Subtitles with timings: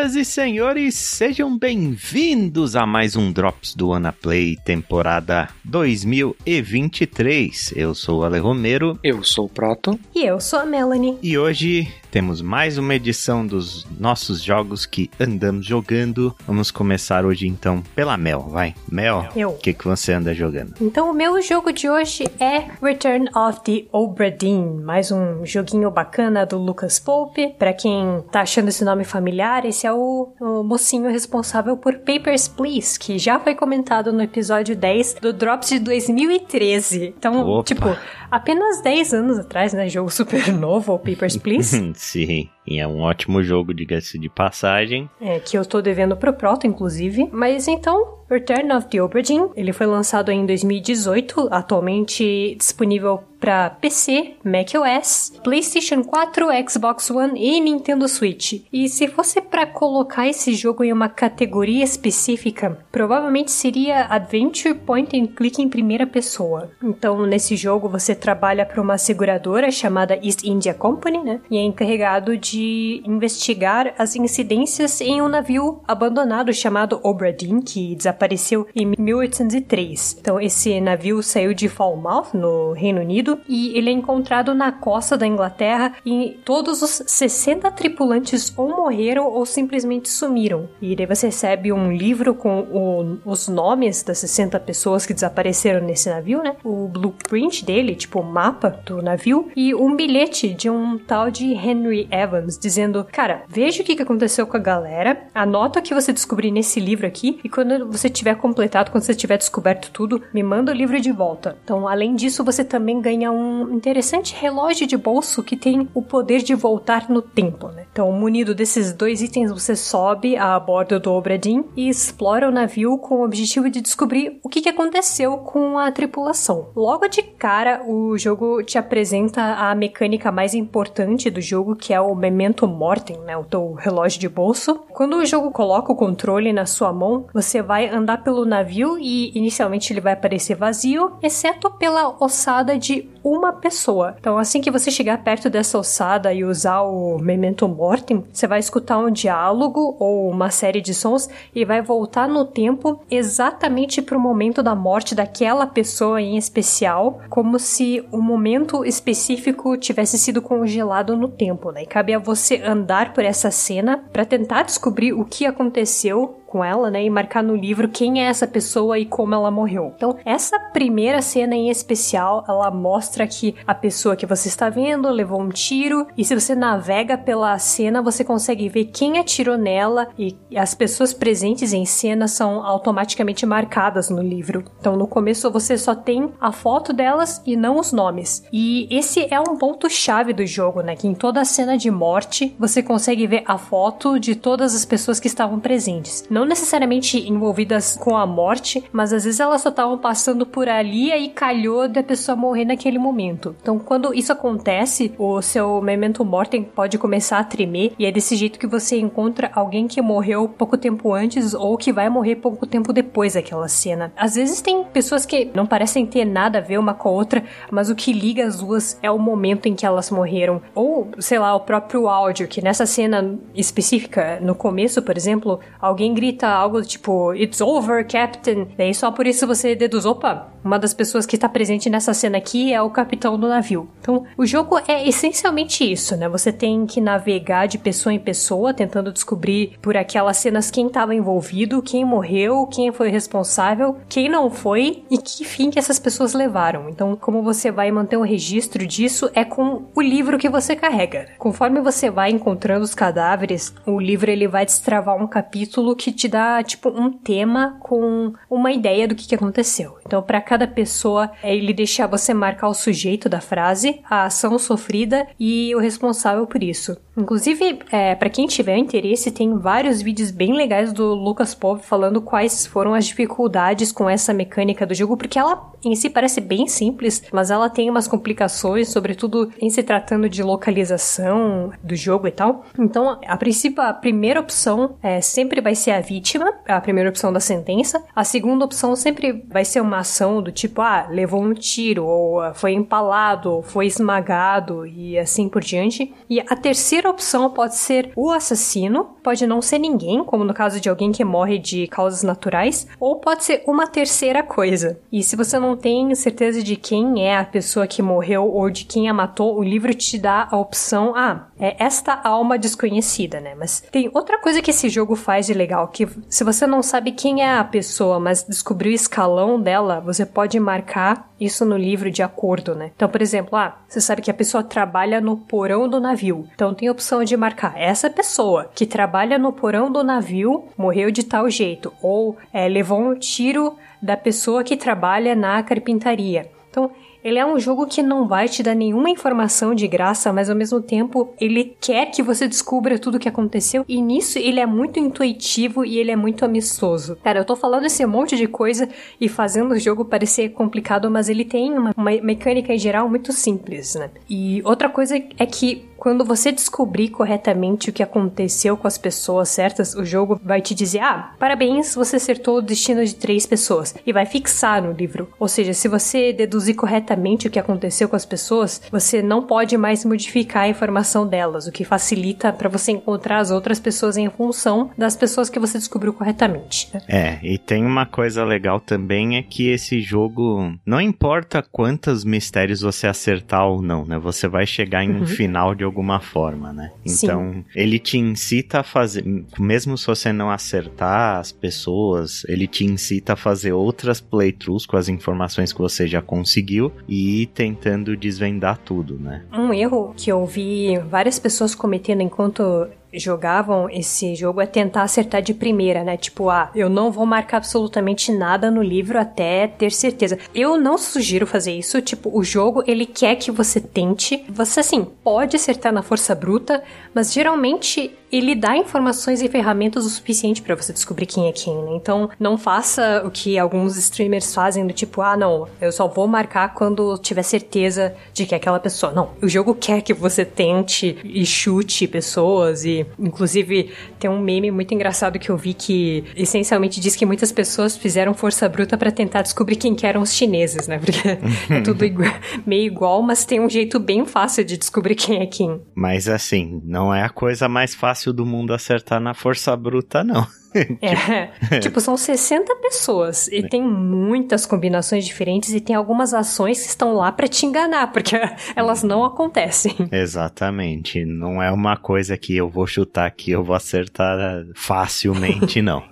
[0.00, 7.74] Senhoras e senhores, sejam bem-vindos a mais um Drops do Anaplay, temporada 2023.
[7.76, 8.98] Eu sou o Ale Romero.
[9.04, 10.00] Eu sou o Proto.
[10.14, 11.18] E eu sou a Melanie.
[11.22, 16.34] E hoje temos mais uma edição dos nossos jogos que andamos jogando.
[16.46, 18.74] Vamos começar hoje então pela Mel, vai.
[18.90, 20.74] Mel, o que, que você anda jogando?
[20.80, 25.90] Então, o meu jogo de hoje é Return of the Obra Dinn, mais um joguinho
[25.90, 27.54] bacana do Lucas Pope.
[27.58, 32.48] Pra quem tá achando esse nome familiar, esse é o, o mocinho responsável por Papers,
[32.48, 37.14] Please, que já foi comentado no episódio 10 do Drops de 2013.
[37.16, 37.64] Então, Opa.
[37.64, 37.96] tipo,
[38.30, 39.88] apenas 10 anos atrás, né?
[39.88, 41.92] Jogo super novo, o Papers, Please.
[41.96, 45.10] Sim, e é um ótimo jogo, diga-se de passagem.
[45.20, 47.28] É, que eu tô devendo pro Proto, inclusive.
[47.32, 49.20] Mas então, Return of the Obra
[49.56, 57.58] ele foi lançado em 2018, atualmente disponível para PC, macOS, PlayStation 4, Xbox One e
[57.58, 58.62] Nintendo Switch.
[58.70, 65.18] E se fosse para colocar esse jogo em uma categoria específica, provavelmente seria Adventure Point
[65.18, 66.70] and Click em primeira pessoa.
[66.82, 71.40] Então, nesse jogo você trabalha para uma seguradora chamada East India Company, né?
[71.50, 72.59] E é encarregado de
[73.04, 80.16] investigar as incidências em um navio abandonado chamado Obra Dinn, que desapareceu em 1803.
[80.20, 85.16] Então, esse navio saiu de Falmouth, no Reino Unido, e ele é encontrado na costa
[85.16, 90.68] da Inglaterra e todos os 60 tripulantes ou morreram ou simplesmente sumiram.
[90.80, 95.84] E daí você recebe um livro com o- os nomes das 60 pessoas que desapareceram
[95.86, 96.56] nesse navio, né?
[96.64, 101.52] O blueprint dele, tipo o mapa do navio, e um bilhete de um tal de
[101.52, 106.12] Henry Evans dizendo: Cara, veja o que aconteceu com a galera, anota o que você
[106.12, 110.42] descobrir nesse livro aqui, e quando você tiver completado, quando você tiver descoberto tudo, me
[110.42, 111.56] manda o livro de volta.
[111.64, 116.42] Então, além disso, você também ganha um interessante relógio de bolso que tem o poder
[116.42, 117.86] de voltar no tempo, né?
[117.92, 122.98] Então, munido desses dois itens, você sobe a bordo do Obradin e explora o navio
[122.98, 126.70] com o objetivo de descobrir o que aconteceu com a tripulação.
[126.76, 132.00] Logo de cara, o jogo te apresenta a mecânica mais importante do jogo, que é
[132.00, 133.36] o Memento Mortem, né?
[133.36, 134.76] O teu relógio de bolso.
[134.92, 139.36] Quando o jogo coloca o controle na sua mão, você vai andar pelo navio e
[139.36, 144.16] inicialmente ele vai aparecer vazio, exceto pela ossada de uma pessoa.
[144.18, 148.60] Então, assim que você chegar perto dessa ossada e usar o Memento Mortem, você vai
[148.60, 154.16] escutar um diálogo ou uma série de sons e vai voltar no tempo exatamente para
[154.16, 160.42] o momento da morte daquela pessoa em especial, como se o momento específico tivesse sido
[160.42, 161.82] congelado no tempo, né?
[161.82, 166.64] E cabe a você andar por essa cena para tentar descobrir o que aconteceu com
[166.64, 169.92] ela, né, e marcar no livro quem é essa pessoa e como ela morreu.
[169.96, 175.08] Então, essa primeira cena em especial, ela mostra que a pessoa que você está vendo
[175.08, 180.08] levou um tiro, e se você navega pela cena, você consegue ver quem atirou nela
[180.18, 184.64] e as pessoas presentes em cena são automaticamente marcadas no livro.
[184.80, 188.42] Então, no começo você só tem a foto delas e não os nomes.
[188.52, 192.56] E esse é um ponto chave do jogo, né, que em toda cena de morte
[192.58, 196.24] você consegue ver a foto de todas as pessoas que estavam presentes.
[196.28, 201.00] Não necessariamente envolvidas com a morte, mas às vezes elas só estavam passando por ali
[201.00, 203.56] e aí calhou da pessoa morrer naquele momento.
[203.60, 208.36] Então, quando isso acontece, o seu memento mortem pode começar a tremer e é desse
[208.36, 212.66] jeito que você encontra alguém que morreu pouco tempo antes ou que vai morrer pouco
[212.66, 214.12] tempo depois daquela cena.
[214.16, 217.44] Às vezes tem pessoas que não parecem ter nada a ver uma com a outra,
[217.70, 220.60] mas o que liga as duas é o momento em que elas morreram.
[220.74, 226.14] Ou, sei lá, o próprio áudio, que nessa cena específica, no começo, por exemplo, alguém
[226.14, 228.68] grita algo tipo It's over, Captain.
[228.76, 232.38] Daí só por isso você deduz, opa, uma das pessoas que está presente nessa cena
[232.38, 233.88] aqui é o capitão do navio.
[234.00, 236.28] Então, o jogo é essencialmente isso, né?
[236.28, 241.14] Você tem que navegar de pessoa em pessoa, tentando descobrir por aquelas cenas quem estava
[241.14, 246.34] envolvido, quem morreu, quem foi responsável, quem não foi e que fim que essas pessoas
[246.34, 246.88] levaram.
[246.88, 251.28] Então, como você vai manter um registro disso é com o livro que você carrega.
[251.38, 256.28] Conforme você vai encontrando os cadáveres, o livro ele vai destravar um capítulo que te
[256.28, 259.96] dá tipo um tema com uma ideia do que, que aconteceu.
[260.06, 265.26] Então, para cada pessoa, ele deixa você marcar o sujeito da frase, a ação sofrida
[265.38, 266.96] e o responsável por isso.
[267.16, 272.20] Inclusive, é, para quem tiver interesse, tem vários vídeos bem legais do Lucas Pov falando
[272.20, 276.66] quais foram as dificuldades com essa mecânica do jogo, porque ela em si parece bem
[276.66, 282.30] simples, mas ela tem umas complicações, sobretudo em se tratando de localização do jogo e
[282.30, 282.64] tal.
[282.78, 287.32] Então, a princípio, a primeira opção é, sempre vai ser a vítima, a primeira opção
[287.32, 288.02] da sentença.
[288.14, 292.40] A segunda opção sempre vai ser uma ação do tipo, ah, levou um tiro, ou
[292.40, 296.12] ah, foi empalado, ou foi esmagado, e assim por diante.
[296.28, 300.80] E a terceira opção pode ser o assassino, pode não ser ninguém, como no caso
[300.80, 304.98] de alguém que morre de causas naturais, ou pode ser uma terceira coisa.
[305.12, 308.84] E se você não tem certeza de quem é a pessoa que morreu ou de
[308.84, 313.54] quem a matou, o livro te dá a opção, ah, é esta alma desconhecida, né?
[313.54, 317.12] Mas tem outra coisa que esse jogo faz de legal, que se você não sabe
[317.12, 322.10] quem é a pessoa, mas descobriu o escalão dela, você pode marcar isso no livro
[322.10, 322.90] de acordo, né?
[322.94, 326.46] Então, por exemplo, ah, você sabe que a pessoa trabalha no porão do navio.
[326.54, 331.10] Então tem a opção de marcar essa pessoa que trabalha no porão do navio morreu
[331.10, 336.50] de tal jeito ou é, levou um tiro da pessoa que trabalha na carpintaria.
[336.70, 336.90] Então,
[337.22, 340.56] ele é um jogo que não vai te dar nenhuma informação de graça, mas ao
[340.56, 344.66] mesmo tempo ele quer que você descubra tudo o que aconteceu e nisso ele é
[344.66, 347.16] muito intuitivo e ele é muito amistoso.
[347.22, 348.88] Cara, eu tô falando esse monte de coisa
[349.20, 353.32] e fazendo o jogo parecer complicado, mas ele tem uma, uma mecânica em geral muito
[353.32, 354.10] simples, né?
[354.28, 359.50] E outra coisa é que quando você descobrir corretamente o que aconteceu com as pessoas
[359.50, 363.94] certas, o jogo vai te dizer: ah, parabéns, você acertou o destino de três pessoas.
[364.06, 365.28] E vai fixar no livro.
[365.38, 367.09] Ou seja, se você deduzir corretamente
[367.46, 371.72] o que aconteceu com as pessoas, você não pode mais modificar a informação delas, o
[371.72, 376.12] que facilita para você encontrar as outras pessoas em função das pessoas que você descobriu
[376.12, 376.88] corretamente.
[376.92, 377.00] Né?
[377.08, 382.80] É, e tem uma coisa legal também é que esse jogo, não importa quantos mistérios
[382.80, 384.18] você acertar ou não, né?
[384.18, 385.26] Você vai chegar em um uhum.
[385.26, 386.90] final de alguma forma, né?
[387.04, 387.64] Então, Sim.
[387.74, 389.24] ele te incita a fazer,
[389.58, 394.96] mesmo se você não acertar as pessoas, ele te incita a fazer outras playthroughs com
[394.96, 399.42] as informações que você já conseguiu e ir tentando desvendar tudo, né?
[399.52, 405.42] Um erro que eu vi várias pessoas cometendo enquanto jogavam esse jogo é tentar acertar
[405.42, 406.16] de primeira, né?
[406.16, 410.38] Tipo, ah, eu não vou marcar absolutamente nada no livro até ter certeza.
[410.54, 412.00] Eu não sugiro fazer isso.
[412.00, 414.44] Tipo, o jogo, ele quer que você tente.
[414.48, 416.82] Você, assim, pode acertar na força bruta,
[417.14, 421.74] mas geralmente ele dá informações e ferramentas o suficiente para você descobrir quem é quem,
[421.74, 421.92] né?
[421.94, 426.26] Então, não faça o que alguns streamers fazem do tipo, ah, não, eu só vou
[426.26, 429.12] marcar quando tiver certeza de que é aquela pessoa.
[429.12, 434.70] Não, o jogo quer que você tente e chute pessoas e, inclusive, tem um meme
[434.70, 439.10] muito engraçado que eu vi que essencialmente diz que muitas pessoas fizeram força bruta para
[439.10, 440.98] tentar descobrir quem que eram os chineses, né?
[440.98, 441.28] Porque
[441.72, 442.32] é tudo igual,
[442.66, 445.80] meio igual, mas tem um jeito bem fácil de descobrir quem é quem.
[445.94, 450.24] Mas assim, não é a coisa mais fácil fácil do mundo acertar na força bruta,
[450.24, 450.46] não.
[451.02, 456.88] É, tipo, são 60 pessoas e tem muitas combinações diferentes e tem algumas ações que
[456.88, 458.36] estão lá para te enganar, porque
[458.76, 459.94] elas não acontecem.
[460.12, 461.24] Exatamente.
[461.24, 466.02] Não é uma coisa que eu vou chutar aqui, eu vou acertar facilmente, não.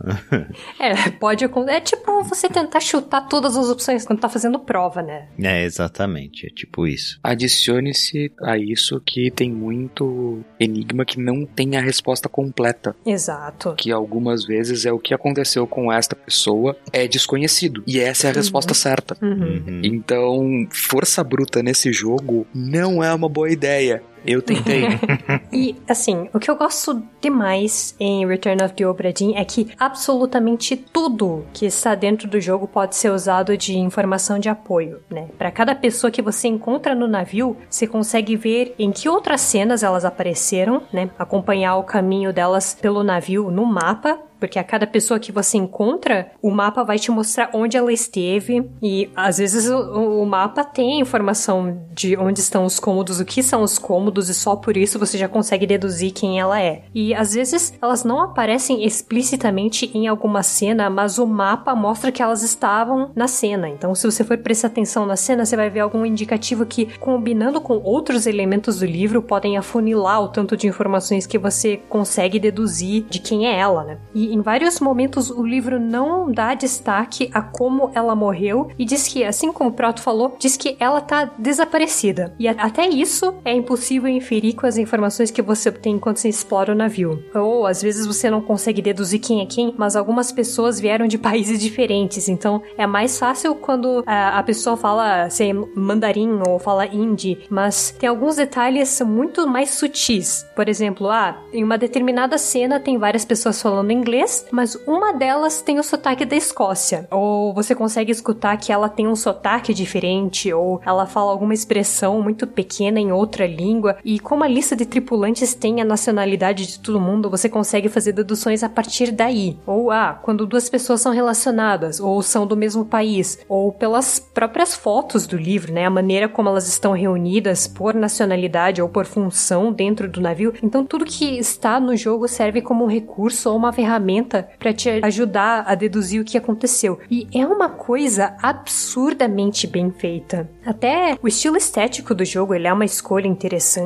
[0.79, 1.77] é, pode acontecer.
[1.77, 5.29] É tipo você tentar chutar todas as opções quando tá fazendo prova, né?
[5.41, 6.47] É, exatamente.
[6.47, 7.19] É tipo isso.
[7.23, 12.97] Adicione-se a isso que tem muito enigma que não tem a resposta completa.
[13.05, 13.75] Exato.
[13.77, 17.83] Que algumas vezes é o que aconteceu com esta pessoa é desconhecido.
[17.87, 18.39] E essa é a uhum.
[18.39, 19.17] resposta certa.
[19.23, 19.62] Uhum.
[19.67, 19.81] uhum.
[19.85, 24.03] Então, força bruta nesse jogo não é uma boa ideia.
[24.26, 24.85] Eu tentei.
[25.53, 29.69] e, assim, o que eu gosto demais em Return of the Obra Dinn é que
[29.78, 35.28] absolutamente tudo que está dentro do jogo pode ser usado de informação de apoio, né?
[35.37, 39.83] Para cada pessoa que você encontra no navio, você consegue ver em que outras cenas
[39.83, 41.11] elas apareceram, né?
[41.19, 46.31] Acompanhar o caminho delas pelo navio no mapa porque a cada pessoa que você encontra,
[46.40, 51.00] o mapa vai te mostrar onde ela esteve e às vezes o, o mapa tem
[51.00, 54.99] informação de onde estão os cômodos, o que são os cômodos e só por isso
[54.99, 56.83] você já consegue deduzir quem ela é.
[56.95, 62.23] E às vezes elas não aparecem explicitamente em alguma cena, mas o mapa mostra que
[62.23, 63.69] elas estavam na cena.
[63.69, 67.61] Então, se você for prestar atenção na cena, você vai ver algum indicativo que, combinando
[67.61, 73.05] com outros elementos do livro, podem afunilar o tanto de informações que você consegue deduzir
[73.09, 73.99] de quem é ela, né?
[74.15, 79.09] E em vários momentos o livro não dá destaque a como ela morreu e diz
[79.09, 82.35] que, assim como o Proto falou, diz que ela tá desaparecida.
[82.38, 86.28] E até isso é impossível possível inferir com as informações que você obtém enquanto você
[86.28, 87.23] explora o navio.
[87.35, 91.19] Ou às vezes você não consegue deduzir quem é quem, mas algumas pessoas vieram de
[91.19, 96.87] países diferentes, então é mais fácil quando a, a pessoa fala, sei, mandarim ou fala
[96.87, 100.47] hindi, mas tem alguns detalhes muito mais sutis.
[100.55, 105.61] Por exemplo, ah, em uma determinada cena tem várias pessoas falando inglês, mas uma delas
[105.61, 107.07] tem o sotaque da Escócia.
[107.11, 112.23] Ou você consegue escutar que ela tem um sotaque diferente, ou ela fala alguma expressão
[112.23, 113.88] muito pequena em outra língua.
[114.04, 118.12] E como a lista de tripulantes tem a nacionalidade de todo mundo, você consegue fazer
[118.12, 119.57] deduções a partir daí.
[119.66, 124.75] Ou, ah, quando duas pessoas são relacionadas, ou são do mesmo país, ou pelas próprias
[124.75, 125.87] fotos do livro, né?
[125.87, 130.54] A maneira como elas estão reunidas por nacionalidade ou por função dentro do navio.
[130.62, 134.88] Então, tudo que está no jogo serve como um recurso ou uma ferramenta para te
[135.02, 136.99] ajudar a deduzir o que aconteceu.
[137.11, 140.49] E é uma coisa absurdamente bem feita.
[140.64, 143.77] Até o estilo estético do jogo, ele é uma escolha interessante.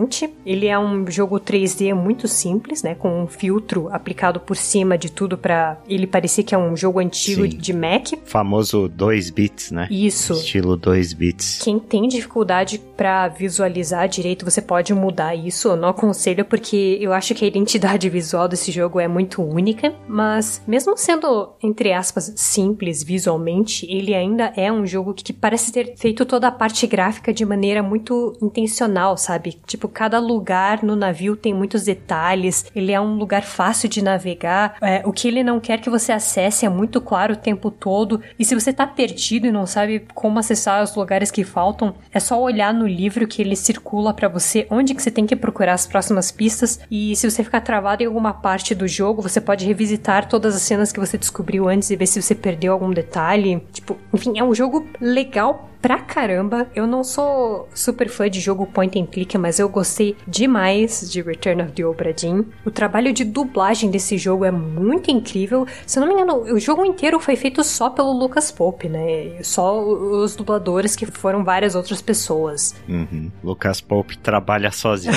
[0.45, 5.11] Ele é um jogo 3D muito simples, né, com um filtro aplicado por cima de
[5.11, 7.57] tudo para ele parecer que é um jogo antigo Sim.
[7.57, 8.09] de Mac.
[8.25, 9.89] Famoso 2 bits, né?
[9.91, 10.35] Isso.
[10.35, 11.59] Estilo 2 bits.
[11.63, 15.69] Quem tem dificuldade para visualizar direito, você pode mudar isso.
[15.69, 19.95] Eu não aconselho porque eu acho que a identidade visual desse jogo é muito única,
[20.09, 25.97] mas mesmo sendo entre aspas simples visualmente, ele ainda é um jogo que parece ter
[25.97, 29.59] feito toda a parte gráfica de maneira muito intencional, sabe?
[29.67, 34.77] Tipo, cada lugar no navio tem muitos detalhes, ele é um lugar fácil de navegar,
[34.81, 38.21] é, o que ele não quer que você acesse é muito claro o tempo todo,
[38.39, 42.21] e se você tá perdido e não sabe como acessar os lugares que faltam, é
[42.21, 45.75] só olhar no livro que ele circula para você onde que você tem que procurar
[45.75, 49.67] as próximas pistas, e se você ficar travado em alguma parte do jogo, você pode
[49.67, 53.63] revisitar todas as cenas que você descobriu antes e ver se você perdeu algum detalhe.
[53.73, 56.69] Tipo, enfim, é um jogo legal pra caramba.
[56.75, 61.21] Eu não sou super fã de jogo point and click, mas eu gostei demais de
[61.21, 62.45] Return of the Obra Dinn.
[62.65, 65.67] O trabalho de dublagem desse jogo é muito incrível.
[65.85, 69.43] Se eu não me engano, o jogo inteiro foi feito só pelo Lucas Pope, né?
[69.43, 72.75] Só os dubladores que foram várias outras pessoas.
[72.89, 73.31] Uhum.
[73.43, 75.15] Lucas Pope trabalha sozinho.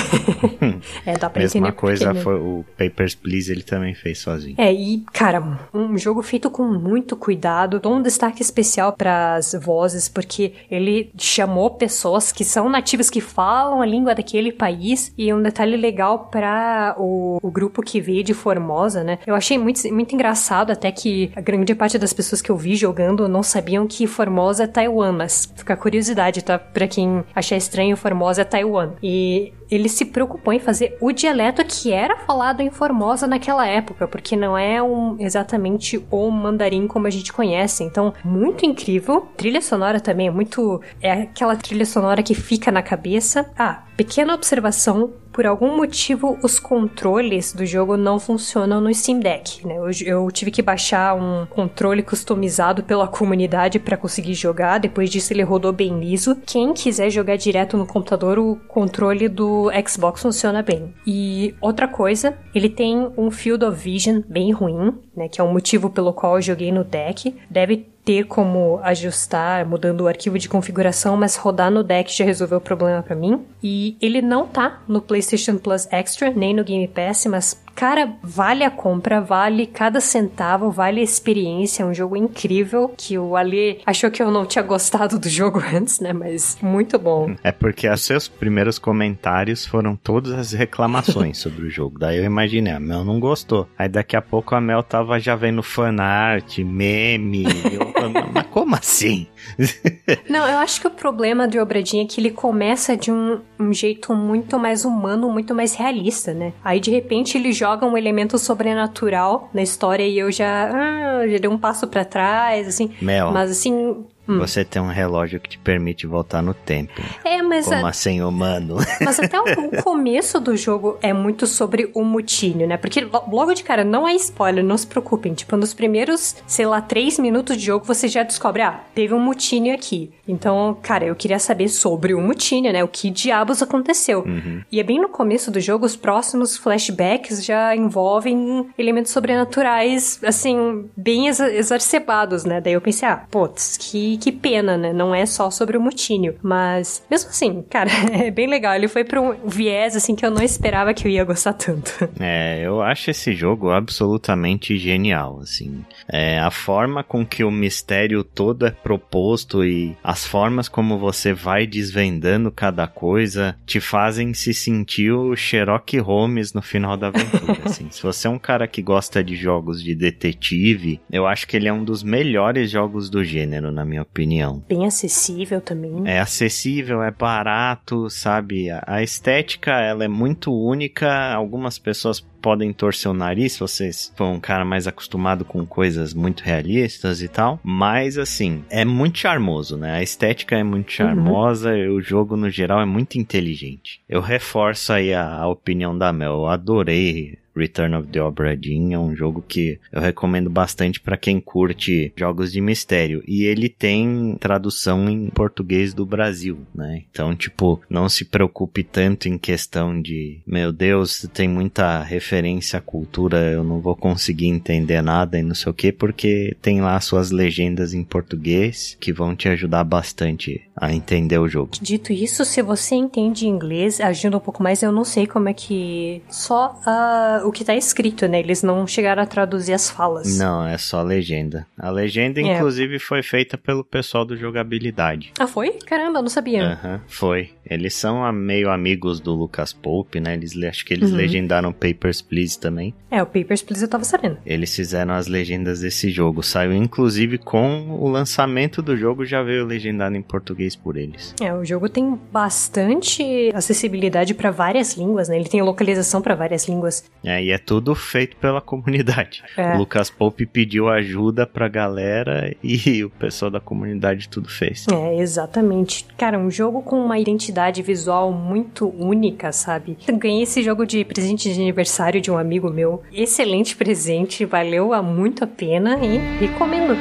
[1.06, 4.56] é, dá pra Mesma coisa foi o Papers, Please, ele também fez sozinho.
[4.58, 7.78] É, e, cara, um jogo feito com muito cuidado.
[7.78, 13.20] Dou um destaque especial para as vozes, porque ele chamou pessoas que são nativas que
[13.20, 15.12] falam a língua daquele país.
[15.16, 19.18] E um detalhe legal para o, o, grupo que veio de Formosa, né?
[19.26, 22.76] Eu achei muito, muito engraçado, até que a grande parte das pessoas que eu vi
[22.76, 26.58] jogando não sabiam que Formosa é Taiwan, mas fica curiosidade, tá?
[26.58, 28.92] Pra quem achar estranho, Formosa é Taiwan.
[29.02, 34.06] E ele se preocupou em fazer o dialeto que era falado em Formosa naquela época,
[34.06, 37.82] porque não é um, exatamente o mandarim como a gente conhece.
[37.82, 39.28] Então, muito incrível.
[39.36, 40.80] Trilha sonora também é muito.
[41.00, 43.50] É aquela trilha sonora que fica na cabeça.
[43.58, 49.66] Ah, pequena observação por algum motivo os controles do jogo não funcionam no Steam Deck,
[49.66, 49.76] né?
[49.76, 55.32] Eu, eu tive que baixar um controle customizado pela comunidade para conseguir jogar, depois disso
[55.32, 56.36] ele rodou bem liso.
[56.46, 60.94] Quem quiser jogar direto no computador, o controle do Xbox funciona bem.
[61.06, 65.52] E outra coisa, ele tem um Field of Vision bem ruim, né, que é o
[65.52, 67.34] motivo pelo qual eu joguei no deck.
[67.50, 72.58] Deve ter como ajustar mudando o arquivo de configuração, mas rodar no deck já resolveu
[72.58, 73.44] o problema para mim.
[73.60, 78.64] E ele não tá no PlayStation Plus Extra nem no Game Pass, mas Cara, vale
[78.64, 81.82] a compra, vale cada centavo, vale a experiência.
[81.82, 85.60] É um jogo incrível que o Ali achou que eu não tinha gostado do jogo
[85.74, 86.14] antes, né?
[86.14, 87.36] Mas muito bom.
[87.44, 91.98] É porque os seus primeiros comentários foram todas as reclamações sobre o jogo.
[91.98, 93.68] Daí eu imaginei, a Mel não gostou.
[93.78, 97.44] Aí daqui a pouco a Mel tava já vendo fanart, meme.
[97.70, 97.92] eu,
[98.32, 99.26] mas como assim?
[100.30, 103.72] não, eu acho que o problema do Obradinha é que ele começa de um, um
[103.72, 106.54] jeito muito mais humano, muito mais realista, né?
[106.64, 111.26] Aí de repente ele joga joga um elemento sobrenatural na história e eu já, ah,
[111.26, 112.92] já dei um passo para trás, assim.
[113.02, 113.32] Mel.
[113.32, 114.38] Mas assim, Hum.
[114.38, 117.00] Você tem um relógio que te permite voltar no tempo.
[117.24, 117.66] É, mas.
[117.66, 117.90] Como a...
[117.90, 118.76] assim, humano?
[119.00, 122.76] Mas até o começo do jogo é muito sobre o mutílio, né?
[122.76, 125.34] Porque logo de cara, não é spoiler, não se preocupem.
[125.34, 129.20] Tipo, nos primeiros, sei lá, três minutos de jogo, você já descobre, ah, teve um
[129.20, 130.10] mutílio aqui.
[130.26, 132.82] Então, cara, eu queria saber sobre o mutílio, né?
[132.82, 134.20] O que diabos aconteceu.
[134.20, 134.62] Uhum.
[134.70, 140.88] E é bem no começo do jogo, os próximos flashbacks já envolvem elementos sobrenaturais, assim,
[140.96, 142.60] bem ex exacerbados, né?
[142.60, 144.92] Daí eu pensei, ah, putz, que que, que pena, né?
[144.92, 146.36] Não é só sobre o Mutínio.
[146.42, 148.74] Mas, mesmo assim, cara, é bem legal.
[148.74, 151.92] Ele foi pra um viés, assim, que eu não esperava que eu ia gostar tanto.
[152.18, 155.84] É, eu acho esse jogo absolutamente genial, assim.
[156.10, 161.32] É, a forma com que o mistério todo é proposto e as formas como você
[161.32, 167.58] vai desvendando cada coisa te fazem se sentir o Sherlock Holmes no final da aventura,
[167.66, 167.88] assim.
[167.90, 171.68] Se você é um cara que gosta de jogos de detetive, eu acho que ele
[171.68, 174.62] é um dos melhores jogos do gênero, na minha opinião.
[174.68, 176.02] Bem acessível também.
[176.06, 178.68] É acessível, é barato, sabe?
[178.86, 181.32] A estética, ela é muito única.
[181.34, 186.14] Algumas pessoas podem torcer o nariz se vocês for um cara mais acostumado com coisas
[186.14, 187.58] muito realistas e tal.
[187.62, 189.96] Mas, assim, é muito charmoso, né?
[189.96, 190.96] A estética é muito uhum.
[190.96, 191.76] charmosa uhum.
[191.76, 194.00] e o jogo, no geral, é muito inteligente.
[194.08, 196.34] Eu reforço aí a, a opinião da Mel.
[196.34, 201.16] Eu adorei Return of the Obra Dinn é um jogo que eu recomendo bastante para
[201.16, 203.22] quem curte jogos de mistério.
[203.26, 207.02] E ele tem tradução em português do Brasil, né?
[207.10, 212.82] Então, tipo, não se preocupe tanto em questão de, meu Deus, tem muita referência à
[212.82, 217.00] cultura, eu não vou conseguir entender nada e não sei o que, porque tem lá
[217.00, 221.70] suas legendas em português que vão te ajudar bastante a entender o jogo.
[221.80, 225.54] Dito isso, se você entende inglês, agindo um pouco mais, eu não sei como é
[225.54, 228.40] que só a o que tá escrito, né?
[228.40, 230.38] Eles não chegaram a traduzir as falas.
[230.38, 231.66] Não, é só a legenda.
[231.78, 232.42] A legenda, é.
[232.42, 235.32] inclusive, foi feita pelo pessoal do jogabilidade.
[235.38, 235.72] Ah, foi?
[235.86, 236.62] Caramba, eu não sabia.
[236.62, 237.50] Aham, uhum, foi.
[237.68, 240.34] Eles são meio amigos do Lucas Pope, né?
[240.34, 241.16] Eles, acho que eles uhum.
[241.16, 242.94] legendaram Papers, Please também.
[243.10, 244.38] É, o Papers, Please eu tava sabendo.
[244.46, 246.42] Eles fizeram as legendas desse jogo.
[246.42, 251.34] Saiu, inclusive, com o lançamento do jogo, já veio legendado em português por eles.
[251.40, 255.36] É, o jogo tem bastante acessibilidade para várias línguas, né?
[255.36, 257.04] Ele tem localização para várias línguas.
[257.24, 259.42] É, e é tudo feito pela comunidade.
[259.56, 259.74] É.
[259.74, 264.86] O Lucas Pope pediu ajuda pra galera e o pessoal da comunidade tudo fez.
[264.92, 266.06] É, exatamente.
[266.16, 269.96] Cara, um jogo com uma identidade visual muito única, sabe?
[270.06, 273.02] Eu ganhei esse jogo de presente de aniversário de um amigo meu.
[273.12, 276.96] Excelente presente, valeu muito a pena e recomendo.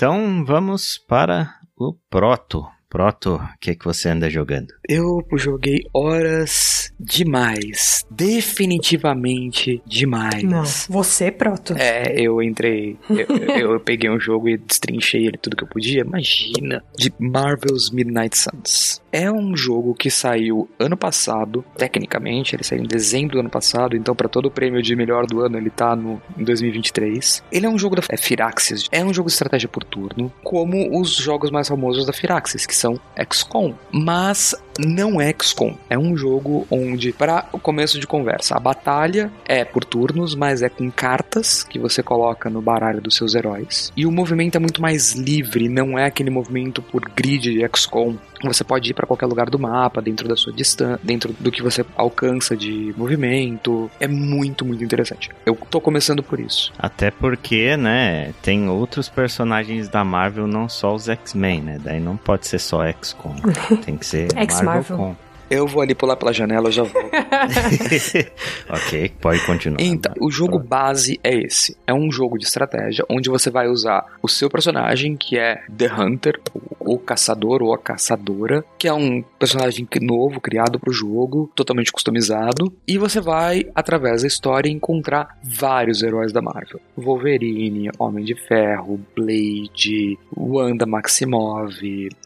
[0.00, 2.66] Então vamos para o Proto.
[2.88, 4.72] Proto, o que, que você anda jogando?
[4.88, 8.02] Eu joguei horas demais.
[8.10, 10.42] Definitivamente demais.
[10.42, 11.74] Não, você, Proto.
[11.76, 12.96] É, eu entrei.
[13.10, 16.00] Eu, eu, peguei um jogo e destrinchei ele tudo que eu podia.
[16.00, 16.82] Imagina.
[16.96, 19.02] De Marvel's Midnight Suns.
[19.12, 21.64] É um jogo que saiu ano passado.
[21.76, 23.96] Tecnicamente, ele saiu em dezembro do ano passado.
[23.96, 27.42] Então, para todo o prêmio de melhor do ano, ele tá no, em 2023.
[27.50, 28.88] Ele é um jogo da é, Firaxis.
[28.92, 30.32] É um jogo de estratégia por turno.
[30.42, 35.76] Como os jogos mais famosos da Firaxis, que são XCOM, mas não é XCOM.
[35.88, 40.62] É um jogo onde, para o começo de conversa, a batalha é por turnos, mas
[40.62, 43.92] é com cartas que você coloca no baralho dos seus heróis.
[43.96, 48.16] E o movimento é muito mais livre, não é aquele movimento por grid de XCOM.
[48.44, 51.62] Você pode ir para qualquer lugar do mapa, dentro da sua distância, dentro do que
[51.62, 53.90] você alcança de movimento.
[54.00, 55.30] É muito, muito interessante.
[55.44, 56.72] Eu tô começando por isso.
[56.78, 61.78] Até porque, né, tem outros personagens da Marvel, não só os X-Men, né?
[61.82, 63.34] Daí não pode ser só XCOM.
[63.84, 64.28] Tem que ser
[64.64, 65.16] Marvel.
[65.50, 67.02] Eu vou ali pular pela janela, eu já vou.
[68.70, 69.80] ok, pode continuar.
[69.80, 71.76] Então, o jogo base é esse.
[71.86, 75.92] É um jogo de estratégia onde você vai usar o seu personagem, que é The
[75.92, 76.40] Hunter,
[76.78, 81.92] o caçador ou a caçadora, que é um personagem novo criado para o jogo, totalmente
[81.92, 86.80] customizado, e você vai através da história encontrar vários heróis da Marvel.
[86.96, 91.74] Wolverine, Homem de Ferro, Blade, Wanda Maximov,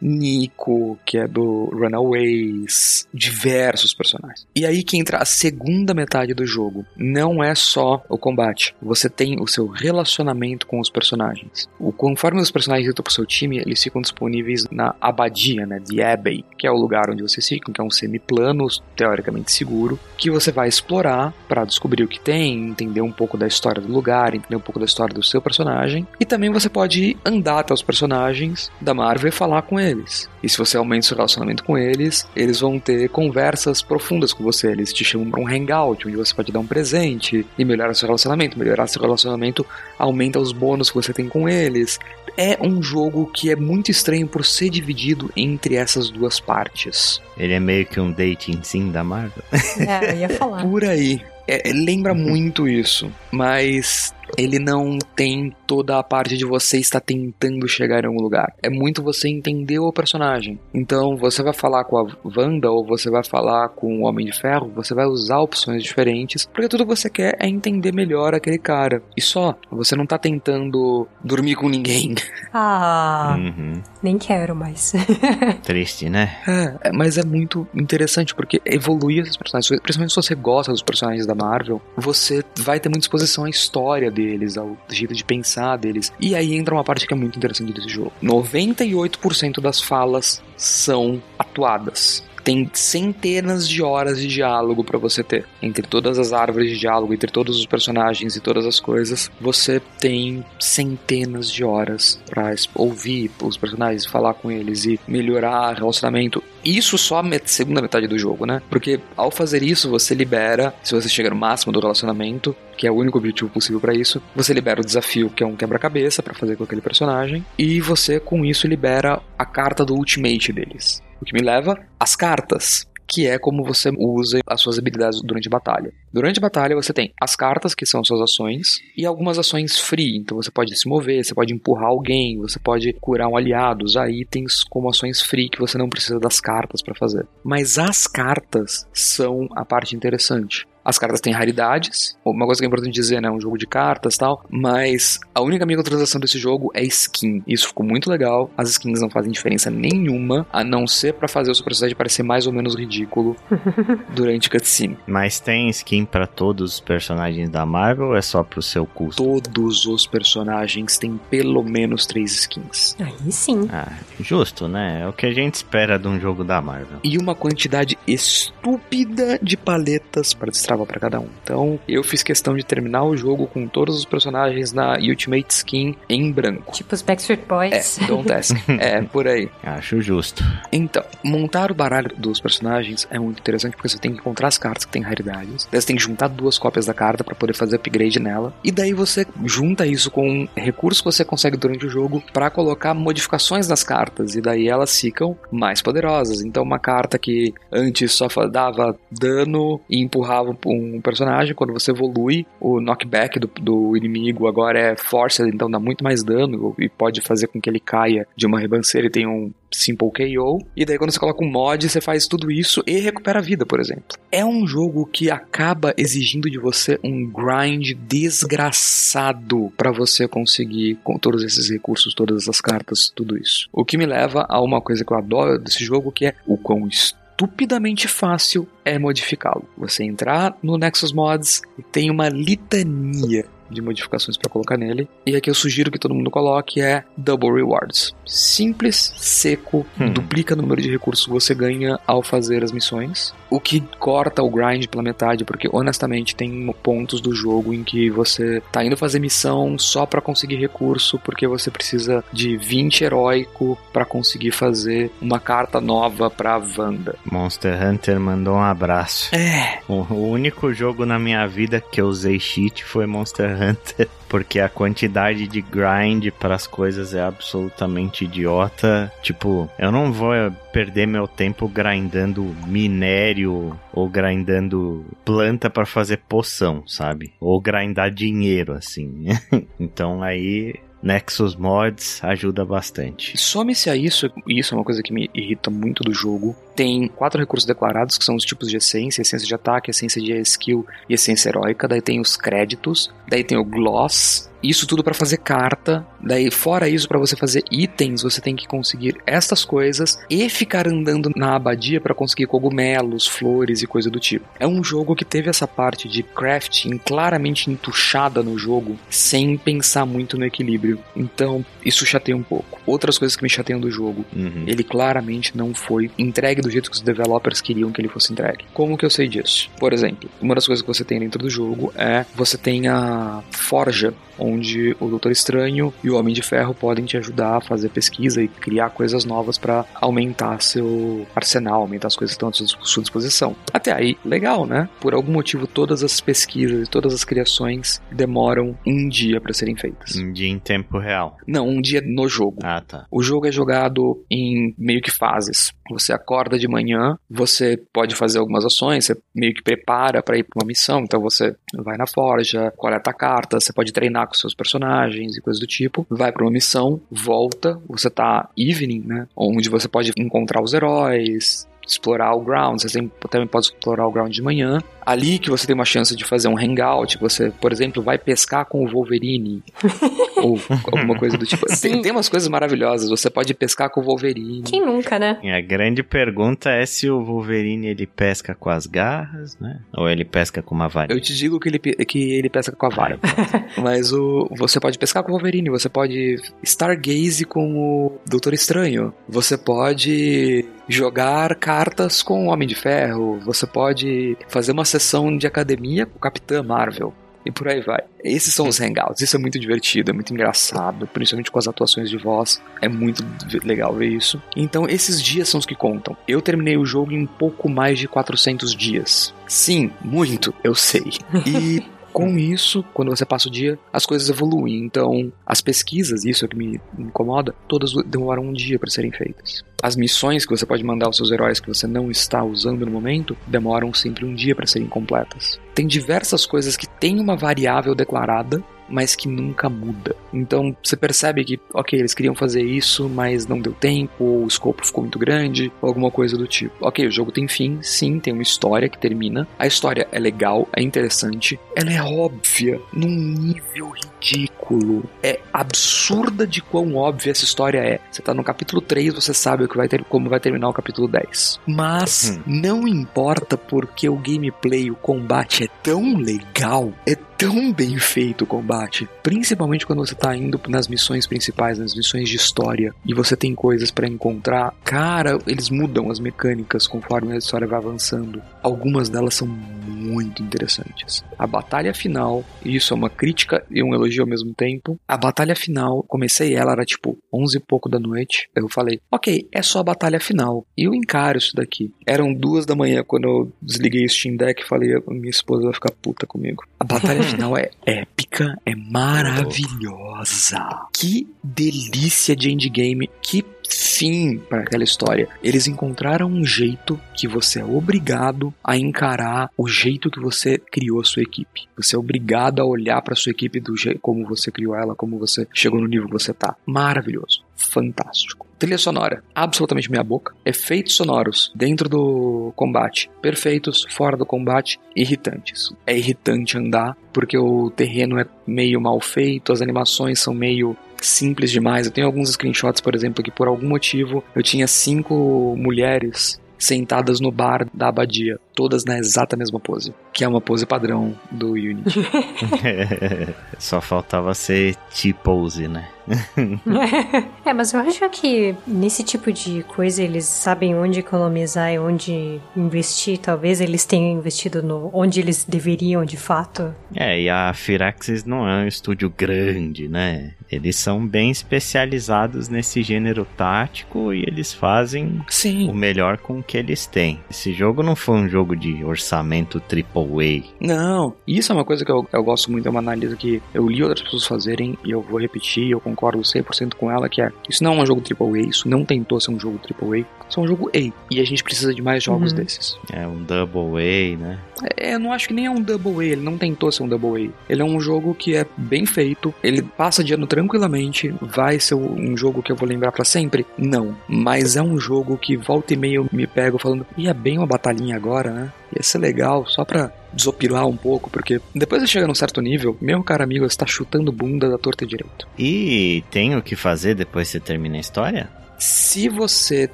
[0.00, 4.46] Nico, que é do Runaways, diversos personagens.
[4.54, 6.84] E aí que entra a segunda metade do jogo.
[6.96, 8.74] Não é só o combate.
[8.82, 11.68] Você tem o seu relacionamento com os personagens.
[11.78, 15.78] O, conforme os personagens entram pro seu time, eles ficam disponíveis na abadia, né?
[15.78, 19.98] De Abbey, que é o lugar onde vocês ficam, que é um semiplano, teoricamente seguro,
[20.18, 23.92] que você vai explorar para descobrir o que tem, entender um pouco da história do
[23.92, 26.06] lugar, entender um pouco da história do seu personagem.
[26.18, 30.28] E também você pode andar até os personagens da Marvel e falar com eles.
[30.42, 34.32] E se você aumenta o seu relacionamento com eles, eles vão ter ter conversas profundas
[34.32, 34.70] com você.
[34.70, 38.06] Eles te chamam para um hangout, onde você pode dar um presente e melhorar seu
[38.06, 38.58] relacionamento.
[38.58, 39.66] Melhorar seu relacionamento
[39.98, 41.98] aumenta os bônus que você tem com eles.
[42.36, 47.20] É um jogo que é muito estranho por ser dividido entre essas duas partes.
[47.36, 49.44] Ele é meio que um dating sim da Marvel.
[49.78, 50.62] É, eu ia falar.
[50.62, 51.20] Por aí.
[51.46, 57.66] É, lembra muito isso, mas ele não tem toda a parte de você estar tentando
[57.68, 58.52] chegar em um lugar.
[58.62, 60.58] É muito você entender o personagem.
[60.72, 64.32] Então, você vai falar com a Wanda ou você vai falar com o Homem de
[64.32, 68.58] Ferro, você vai usar opções diferentes, porque tudo que você quer é entender melhor aquele
[68.58, 69.02] cara.
[69.16, 72.14] E só, você não tá tentando dormir com ninguém.
[72.52, 73.82] Ah, uhum.
[74.02, 74.92] nem quero mais.
[75.62, 76.36] Triste, né?
[76.46, 81.26] É, mas é muito interessante porque evoluir esses personagens, principalmente se você gosta dos personagens
[81.26, 86.12] da Marvel, você vai ter muita exposição à história deles, ao jeito de pensar deles.
[86.20, 88.12] E aí entra uma parte que é muito interessante desse jogo.
[88.22, 95.46] 98% das falas são atuadas tem centenas de horas de diálogo para você ter.
[95.62, 99.80] Entre todas as árvores de diálogo, entre todos os personagens e todas as coisas, você
[99.98, 106.44] tem centenas de horas para ouvir os personagens, falar com eles e melhorar o relacionamento.
[106.62, 108.62] Isso só a segunda metade do jogo, né?
[108.68, 112.90] Porque ao fazer isso, você libera, se você chegar no máximo do relacionamento, que é
[112.90, 116.34] o único objetivo possível para isso, você libera o desafio, que é um quebra-cabeça para
[116.34, 121.02] fazer com aquele personagem, e você com isso libera a carta do ultimate deles.
[121.24, 125.46] O que me leva às cartas que é como você usa as suas habilidades durante
[125.46, 125.92] a batalha.
[126.12, 130.16] Durante a batalha você tem as cartas, que são suas ações, e algumas ações free.
[130.16, 134.10] Então você pode se mover, você pode empurrar alguém, você pode curar um aliado, usar
[134.10, 137.26] itens como ações free que você não precisa das cartas para fazer.
[137.44, 140.66] Mas as cartas são a parte interessante.
[140.84, 142.16] As cartas têm raridades.
[142.24, 143.28] Uma coisa que é importante dizer, né?
[143.28, 144.44] É um jogo de cartas tal.
[144.50, 147.42] Mas a única microtransação desse jogo é skin.
[147.46, 148.50] Isso ficou muito legal.
[148.56, 152.22] As skins não fazem diferença nenhuma, a não ser para fazer o seu personagem parecer
[152.22, 153.36] mais ou menos ridículo
[154.14, 154.98] durante cutscene.
[155.06, 159.22] Mas tem skin para todos os personagens da Marvel ou é só pro seu custo?
[159.22, 162.96] Todos os personagens têm pelo menos três skins.
[163.00, 163.68] Aí sim.
[163.72, 165.02] Ah, justo, né?
[165.02, 166.98] É o que a gente espera de um jogo da Marvel.
[167.02, 171.28] E uma quantidade estúpida de paletas para distrair para cada um.
[171.42, 175.96] Então, eu fiz questão de terminar o jogo com todos os personagens na Ultimate Skin
[176.08, 176.72] em branco.
[176.72, 177.98] Tipo os Backstreet Boys.
[177.98, 178.56] É, Don't Ask.
[178.80, 179.48] é, por aí.
[179.62, 180.42] Acho justo.
[180.72, 184.58] Então, montar o baralho dos personagens é muito interessante porque você tem que encontrar as
[184.58, 185.68] cartas que têm raridades.
[185.70, 188.52] Daí você tem que juntar duas cópias da carta para poder fazer upgrade nela.
[188.64, 192.94] E daí você junta isso com recursos que você consegue durante o jogo para colocar
[192.94, 194.34] modificações nas cartas.
[194.34, 196.40] E daí elas ficam mais poderosas.
[196.40, 202.46] Então, uma carta que antes só dava dano e empurrava um personagem, quando você evolui,
[202.60, 207.20] o knockback do, do inimigo agora é force, então dá muito mais dano e pode
[207.20, 210.64] fazer com que ele caia de uma ribanceira e tenha um Simple KO.
[210.76, 213.66] E daí quando você coloca um mod, você faz tudo isso e recupera a vida,
[213.66, 214.16] por exemplo.
[214.30, 221.18] É um jogo que acaba exigindo de você um grind desgraçado para você conseguir com
[221.18, 223.68] todos esses recursos, todas essas cartas, tudo isso.
[223.72, 226.56] O que me leva a uma coisa que eu adoro desse jogo, que é o
[226.56, 226.86] quão
[227.34, 229.64] estupidamente fácil é modificá-lo.
[229.76, 235.08] Você entrar no Nexus Mods e tem uma litania de modificações para colocar nele.
[235.26, 238.14] E aqui eu sugiro que todo mundo coloque é Double Rewards.
[238.24, 240.12] Simples, seco, hum.
[240.12, 243.34] duplica o número de recursos que você ganha ao fazer as missões.
[243.54, 248.10] O que corta o grind pela metade, porque honestamente tem pontos do jogo em que
[248.10, 253.78] você tá indo fazer missão só para conseguir recurso, porque você precisa de 20 heróico
[253.92, 257.14] para conseguir fazer uma carta nova pra Wanda.
[257.30, 259.32] Monster Hunter mandou um abraço.
[259.32, 259.78] É.
[259.86, 264.58] O, o único jogo na minha vida que eu usei cheat foi Monster Hunter, porque
[264.58, 269.12] a quantidade de grind para as coisas é absolutamente idiota.
[269.22, 270.32] Tipo, eu não vou
[270.72, 277.32] perder meu tempo grindando minério ou grindando planta para fazer poção, sabe?
[277.38, 279.26] Ou grindar dinheiro assim.
[279.78, 283.36] então aí Nexus Mods ajuda bastante.
[283.36, 286.56] Some-se a isso, e isso é uma coisa que me irrita muito do jogo.
[286.74, 290.32] Tem quatro recursos declarados, que são os tipos de essência, essência de ataque, essência de
[290.40, 291.86] skill e essência heróica.
[291.86, 296.06] Daí tem os créditos, daí tem o gloss, isso tudo para fazer carta.
[296.18, 300.88] Daí, fora isso, para você fazer itens, você tem que conseguir estas coisas e ficar
[300.88, 304.46] andando na abadia para conseguir cogumelos, flores e coisa do tipo.
[304.58, 310.06] É um jogo que teve essa parte de crafting claramente entuchada no jogo, sem pensar
[310.06, 310.98] muito no equilíbrio.
[311.14, 312.80] Então, isso chateia um pouco.
[312.86, 314.64] Outras coisas que me chateiam do jogo, uhum.
[314.66, 318.64] ele claramente não foi entregue do jeito que os developers queriam que ele fosse entregue.
[318.72, 319.70] Como que eu sei disso?
[319.78, 323.42] Por exemplo, uma das coisas que você tem dentro do jogo é você tem a
[323.50, 327.88] forja onde o Doutor Estranho e o Homem de Ferro podem te ajudar a fazer
[327.88, 332.84] pesquisa e criar coisas novas para aumentar seu arsenal, aumentar as coisas que estão à
[332.84, 333.56] sua disposição.
[333.72, 334.88] Até aí, legal, né?
[335.00, 339.76] Por algum motivo, todas as pesquisas e todas as criações demoram um dia para serem
[339.76, 340.16] feitas.
[340.16, 341.36] Um dia em tempo real?
[341.46, 342.58] Não, um dia no jogo.
[342.62, 343.06] Ah, tá.
[343.10, 345.72] O jogo é jogado em meio que fases.
[345.90, 350.44] Você acorda de manhã, você pode fazer algumas ações, você meio que prepara para ir
[350.44, 354.54] para uma missão, então você vai na forja, coleta cartas, você pode treinar com seus
[354.54, 359.68] personagens e coisas do tipo, vai para uma missão, volta, você tá evening, né, onde
[359.68, 362.98] você pode encontrar os heróis, explorar o ground, você
[363.30, 364.78] também pode explorar o ground de manhã.
[365.04, 368.64] Ali que você tem uma chance de fazer um hangout, você, por exemplo, vai pescar
[368.64, 369.62] com o Wolverine.
[370.44, 371.66] ou alguma coisa do tipo.
[371.66, 374.62] Tem, tem, umas coisas maravilhosas, você pode pescar com o Wolverine.
[374.62, 375.38] Quem nunca, né?
[375.42, 379.80] E a grande pergunta é se o Wolverine ele pesca com as garras, né?
[379.96, 381.12] Ou ele pesca com uma vara?
[381.12, 383.18] Eu te digo que ele, que ele pesca com a vara.
[383.82, 389.12] Mas o, você pode pescar com o Wolverine, você pode stargaze com o Doutor Estranho,
[389.28, 395.46] você pode jogar cartas com o Homem de Ferro, você pode fazer uma sessão de
[395.46, 397.12] academia com o Capitã Marvel.
[397.46, 398.02] E por aí vai.
[398.22, 399.20] Esses são os hangouts.
[399.20, 402.60] Isso é muito divertido, é muito engraçado, principalmente com as atuações de voz.
[402.80, 403.22] É muito
[403.64, 404.42] legal ver isso.
[404.56, 406.16] Então, esses dias são os que contam.
[406.26, 409.34] Eu terminei o jogo em pouco mais de 400 dias.
[409.46, 411.12] Sim, muito, eu sei.
[411.46, 411.82] E
[412.14, 414.84] com isso, quando você passa o dia, as coisas evoluem.
[414.84, 419.64] Então, as pesquisas, isso é que me incomoda, todas demoram um dia para serem feitas.
[419.82, 422.92] As missões que você pode mandar aos seus heróis que você não está usando no
[422.92, 425.58] momento demoram sempre um dia para serem completas.
[425.74, 430.14] Tem diversas coisas que têm uma variável declarada mas que nunca muda.
[430.32, 434.48] Então você percebe que, ok, eles queriam fazer isso, mas não deu tempo, ou o
[434.48, 436.74] escopo ficou muito grande, ou alguma coisa do tipo.
[436.80, 439.46] Ok, o jogo tem fim, sim, tem uma história que termina.
[439.58, 445.04] A história é legal, é interessante, ela é óbvia, num nível ridículo.
[445.22, 448.00] É absurda de quão óbvia essa história é.
[448.10, 450.72] Você tá no capítulo 3, você sabe o que vai ter, como vai terminar o
[450.72, 451.60] capítulo 10.
[451.66, 452.42] Mas hum.
[452.46, 458.46] não importa porque o gameplay, o combate é tão legal, é tão bem feito o
[458.46, 463.36] combate, principalmente quando você tá indo nas missões principais, nas missões de história, e você
[463.36, 464.74] tem coisas para encontrar.
[464.84, 468.42] Cara, eles mudam as mecânicas conforme a história vai avançando.
[468.62, 471.24] Algumas delas são muito interessantes.
[471.38, 474.98] A batalha final, isso é uma crítica e um elogio ao mesmo tempo.
[475.08, 478.48] A batalha final, comecei ela, era tipo 11 e pouco da noite.
[478.54, 480.66] Eu falei, ok, é só a batalha final.
[480.76, 481.92] E eu encaro isso daqui.
[482.06, 485.74] Eram duas da manhã quando eu desliguei o Steam Deck e falei, minha esposa vai
[485.74, 486.64] ficar puta comigo.
[486.78, 490.60] A batalha final é épica, é maravilhosa.
[490.92, 495.28] Que delícia de endgame, que fim para aquela história.
[495.42, 501.00] Eles encontraram um jeito que você é obrigado a encarar o jeito que você criou
[501.00, 501.68] a sua equipe.
[501.76, 505.18] Você é obrigado a olhar para sua equipe do jeito como você criou ela, como
[505.18, 506.56] você chegou no nível que você tá.
[506.66, 508.43] Maravilhoso, fantástico.
[508.64, 510.34] Trilha sonora, absolutamente meia boca.
[510.42, 515.70] Efeitos sonoros dentro do combate, perfeitos, fora do combate, irritantes.
[515.86, 521.50] É irritante andar porque o terreno é meio mal feito, as animações são meio simples
[521.50, 521.84] demais.
[521.84, 527.20] Eu tenho alguns screenshots, por exemplo, que por algum motivo eu tinha cinco mulheres sentadas
[527.20, 531.52] no bar da abadia, todas na exata mesma pose, que é uma pose padrão do
[531.52, 532.00] Unity.
[533.58, 535.88] Só faltava ser T-pose, né?
[537.44, 542.40] é, mas eu acho que nesse tipo de coisa eles sabem onde economizar e onde
[542.56, 543.18] investir.
[543.18, 546.74] Talvez eles tenham investido no onde eles deveriam de fato.
[546.94, 550.34] É, e a Firaxis não é um estúdio grande, né?
[550.50, 555.68] Eles são bem especializados nesse gênero tático e eles fazem Sim.
[555.70, 557.20] o melhor com o que eles têm.
[557.30, 560.42] Esse jogo não foi um jogo de orçamento AAA.
[560.60, 563.68] Não, isso é uma coisa que eu, eu gosto muito, é uma análise que eu
[563.68, 567.30] li outras pessoas fazerem e eu vou repetir, eu concordo 100% com ela, que é,
[567.48, 570.42] isso não é um jogo AAA, isso não tentou ser um jogo AAA, isso é
[570.42, 572.38] um jogo A, e a gente precisa de mais jogos uhum.
[572.38, 572.78] desses.
[572.92, 574.38] É um Double A, né?
[574.76, 576.88] É, eu não acho que nem é um Double A, ele não tentou ser um
[576.88, 577.52] Double A.
[577.52, 581.74] Ele é um jogo que é bem feito, ele passa de ano tranquilamente, vai ser
[581.74, 583.46] um jogo que eu vou lembrar para sempre?
[583.56, 587.38] Não, mas é um jogo que volta e meia eu me pego falando, ia bem
[587.38, 588.52] uma batalhinha agora, né?
[588.74, 592.76] Ia ser legal, só pra desopilar um pouco, porque depois de chegar num certo nível,
[592.80, 595.28] meu caro amigo, você tá chutando bunda da torta direito.
[595.38, 598.28] E tem o que fazer depois que você termina a história?
[598.58, 599.70] Se você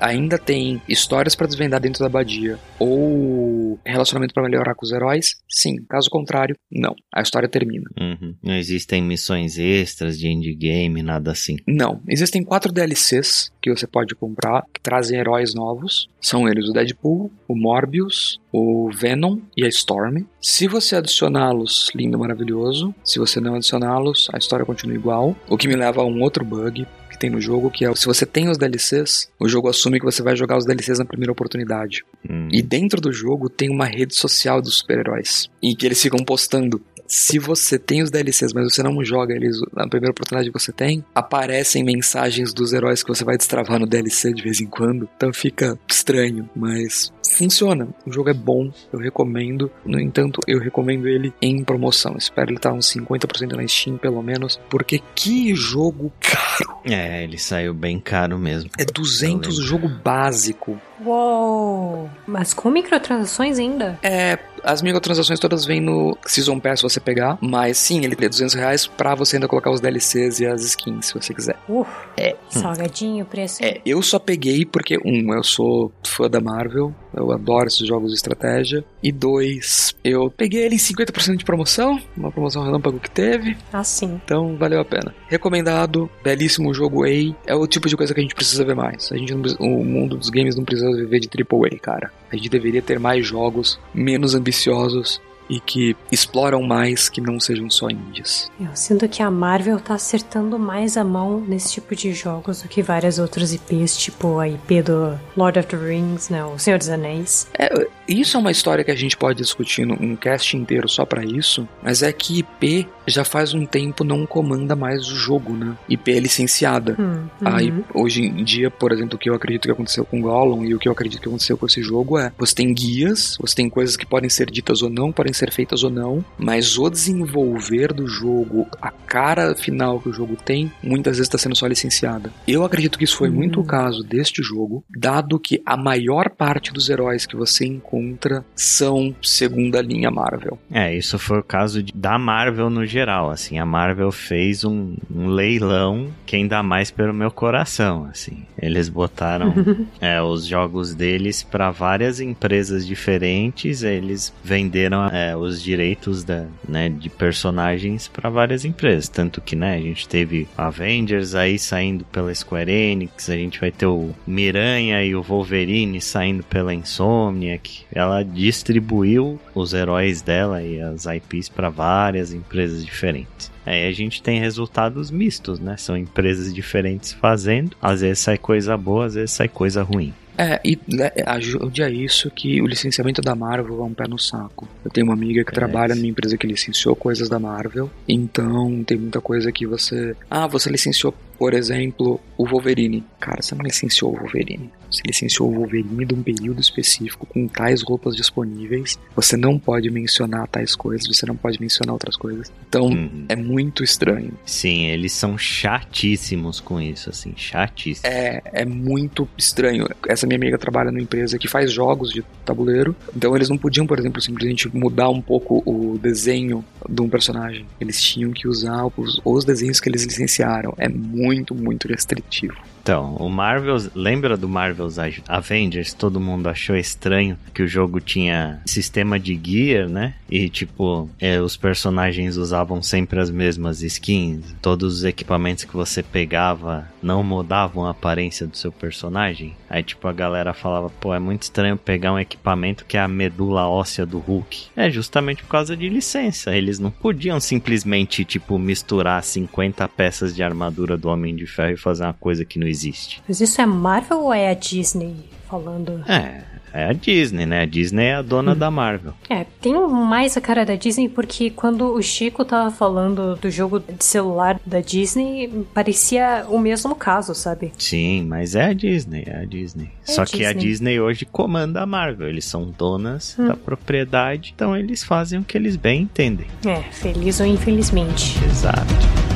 [0.00, 5.36] ainda tem histórias para desvendar dentro da abadia ou relacionamento para melhorar com os heróis,
[5.48, 5.76] sim.
[5.88, 6.94] Caso contrário, não.
[7.12, 7.88] A história termina.
[8.00, 8.34] Uhum.
[8.42, 11.56] Não existem missões extras de endgame, nada assim.
[11.66, 12.00] Não.
[12.08, 16.08] Existem quatro DLCs que você pode comprar que trazem heróis novos.
[16.20, 20.24] São eles o Deadpool, o Morbius, o Venom e a Storm.
[20.40, 22.94] Se você adicioná-los, lindo, maravilhoso.
[23.04, 25.36] Se você não adicioná-los, a história continua igual.
[25.48, 26.86] O que me leva a um outro bug
[27.18, 30.04] que tem no jogo, que é se você tem os DLCs, o jogo assume que
[30.04, 32.04] você vai jogar os DLCs na primeira oportunidade.
[32.28, 32.48] Hum.
[32.52, 35.50] E dentro do jogo tem uma rede social dos super-heróis.
[35.60, 39.56] E que eles ficam postando se você tem os DLCs, mas você não joga eles
[39.72, 43.86] na primeira oportunidade que você tem, aparecem mensagens dos heróis que você vai destravar no
[43.86, 45.08] DLC de vez em quando.
[45.16, 47.88] Então fica estranho, mas funciona.
[48.06, 49.70] O jogo é bom, eu recomendo.
[49.84, 52.16] No entanto, eu recomendo ele em promoção.
[52.16, 56.78] Espero ele estar uns 50% na Steam, pelo menos, porque que jogo caro.
[56.84, 58.70] É, ele saiu bem caro mesmo.
[58.78, 60.80] É 200 o jogo básico.
[61.04, 62.08] Uou!
[62.26, 63.98] Mas com microtransações ainda?
[64.02, 68.28] É, as microtransações todas vêm no Season Pass se você pegar, mas sim, ele tem
[68.28, 71.56] 200 reais pra você ainda colocar os DLCs e as skins, se você quiser.
[71.68, 72.36] Uh, é.
[72.48, 73.64] Salgadinho o preço.
[73.64, 78.10] É, eu só peguei porque, um, eu sou fã da Marvel, eu adoro esses jogos
[78.10, 83.10] de estratégia, e dois, eu peguei ele em 50% de promoção, uma promoção relâmpago que
[83.10, 83.56] teve.
[83.72, 84.20] Ah, sim.
[84.24, 85.14] Então, valeu a pena.
[85.28, 87.08] Recomendado, belíssimo jogo A,
[87.46, 89.10] é o tipo de coisa que a gente precisa ver mais.
[89.12, 92.12] A gente não, o mundo dos games não precisa viver de AAA, cara.
[92.30, 97.70] A gente deveria ter mais jogos menos ambiciosos e que exploram mais que não sejam
[97.70, 98.50] só indies.
[98.60, 102.68] Eu sinto que a Marvel tá acertando mais a mão nesse tipo de jogos do
[102.68, 106.78] que várias outras IPs, tipo a IP do Lord of the Rings, né, o Senhor
[106.78, 107.48] dos Anéis.
[107.58, 111.24] É, isso é uma história que a gente pode discutir num cast inteiro só para
[111.24, 115.76] isso, mas é que IP já faz um tempo não comanda mais o jogo, né?
[115.88, 116.96] IP é licenciada.
[116.98, 117.84] Hum, Aí, uhum.
[117.94, 120.78] hoje em dia, por exemplo, o que eu acredito que aconteceu com Gollum e o
[120.78, 123.96] que eu acredito que aconteceu com esse jogo é, você tem guias, você tem coisas
[123.96, 128.06] que podem ser ditas ou não, podem ser feitas ou não, mas o desenvolver do
[128.06, 132.32] jogo, a cara final que o jogo tem, muitas vezes está sendo só licenciada.
[132.46, 136.72] Eu acredito que isso foi muito o caso deste jogo, dado que a maior parte
[136.72, 140.58] dos heróis que você encontra são segunda linha Marvel.
[140.70, 144.96] É, isso foi o caso de, da Marvel no geral, assim, a Marvel fez um,
[145.10, 148.44] um leilão quem dá mais pelo meu coração, assim.
[148.60, 149.54] Eles botaram
[150.00, 156.88] é, os jogos deles para várias empresas diferentes, eles venderam é, os direitos da, né,
[156.88, 159.08] de personagens para várias empresas.
[159.08, 163.70] Tanto que, né, a gente teve Avengers aí saindo pela Square Enix, a gente vai
[163.70, 167.84] ter o Miranha e o Wolverine saindo pela Insomniac.
[167.92, 173.50] Ela distribuiu os heróis dela e as IPs para várias empresas diferentes.
[173.68, 175.76] Aí a gente tem resultados mistos, né?
[175.76, 177.76] São empresas diferentes fazendo.
[177.82, 180.14] Às vezes sai coisa boa, às vezes sai coisa ruim.
[180.38, 184.18] É, e né, ajude a isso que o licenciamento da Marvel é um pé no
[184.18, 184.68] saco.
[184.84, 188.84] Eu tenho uma amiga que é trabalha numa empresa que licenciou coisas da Marvel, então
[188.84, 190.14] tem muita coisa que você.
[190.30, 193.04] Ah, você licenciou por exemplo, o Wolverine.
[193.20, 194.70] Cara, você não licenciou o Wolverine.
[194.90, 198.98] Você licenciou o Wolverine de um período específico com tais roupas disponíveis.
[199.14, 202.50] Você não pode mencionar tais coisas, você não pode mencionar outras coisas.
[202.68, 203.26] Então, uhum.
[203.28, 204.32] é muito estranho.
[204.44, 208.04] Sim, eles são chatíssimos com isso, assim, chatíssimos.
[208.04, 209.86] É, é muito estranho.
[210.06, 213.86] Essa minha amiga trabalha numa empresa que faz jogos de tabuleiro, então eles não podiam,
[213.86, 217.66] por exemplo, simplesmente mudar um pouco o desenho de um personagem.
[217.80, 220.74] Eles tinham que usar os, os desenhos que eles licenciaram.
[220.78, 222.56] É muito, muito restritivo.
[222.88, 224.96] Então, o Marvel's, lembra do Marvel's
[225.28, 225.92] Avengers?
[225.92, 230.14] Todo mundo achou estranho que o jogo tinha sistema de gear, né?
[230.30, 234.56] E tipo, é, os personagens usavam sempre as mesmas skins.
[234.62, 239.54] Todos os equipamentos que você pegava não mudavam a aparência do seu personagem.
[239.68, 243.08] Aí tipo, a galera falava, pô, é muito estranho pegar um equipamento que é a
[243.08, 244.68] medula óssea do Hulk.
[244.74, 246.56] É justamente por causa de licença.
[246.56, 251.76] Eles não podiam simplesmente, tipo, misturar 50 peças de armadura do Homem de Ferro e
[251.76, 253.22] fazer uma coisa que não existe existe.
[253.26, 255.16] Mas isso é Marvel ou é a Disney
[255.48, 256.02] falando?
[256.06, 257.62] É, é a Disney, né?
[257.62, 258.56] A Disney é a dona hum.
[258.56, 259.14] da Marvel.
[259.28, 263.80] É, tem mais a cara da Disney porque quando o Chico tava falando do jogo
[263.80, 267.72] de celular da Disney, parecia o mesmo caso, sabe?
[267.78, 269.90] Sim, mas é a Disney, é a Disney.
[270.06, 270.46] É Só a que Disney.
[270.46, 272.28] a Disney hoje comanda a Marvel.
[272.28, 273.48] Eles são donas hum.
[273.48, 276.46] da propriedade, então eles fazem o que eles bem entendem.
[276.66, 278.38] É, feliz ou infelizmente.
[278.44, 279.27] Exato.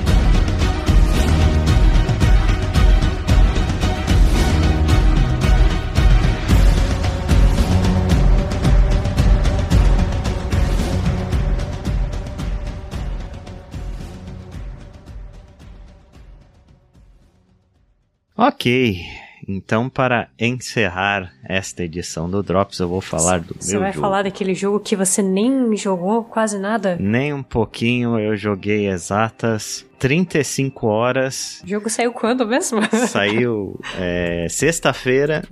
[18.36, 19.04] Ok,
[19.46, 24.22] então para encerrar esta edição do Drops, eu vou falar do você meu vai falar
[24.22, 26.96] daquele jogo que você nem jogou quase nada?
[26.98, 31.62] Nem um pouquinho, eu joguei exatas 35 horas.
[31.64, 32.80] O jogo saiu quando mesmo?
[33.06, 35.44] Saiu é, sexta-feira.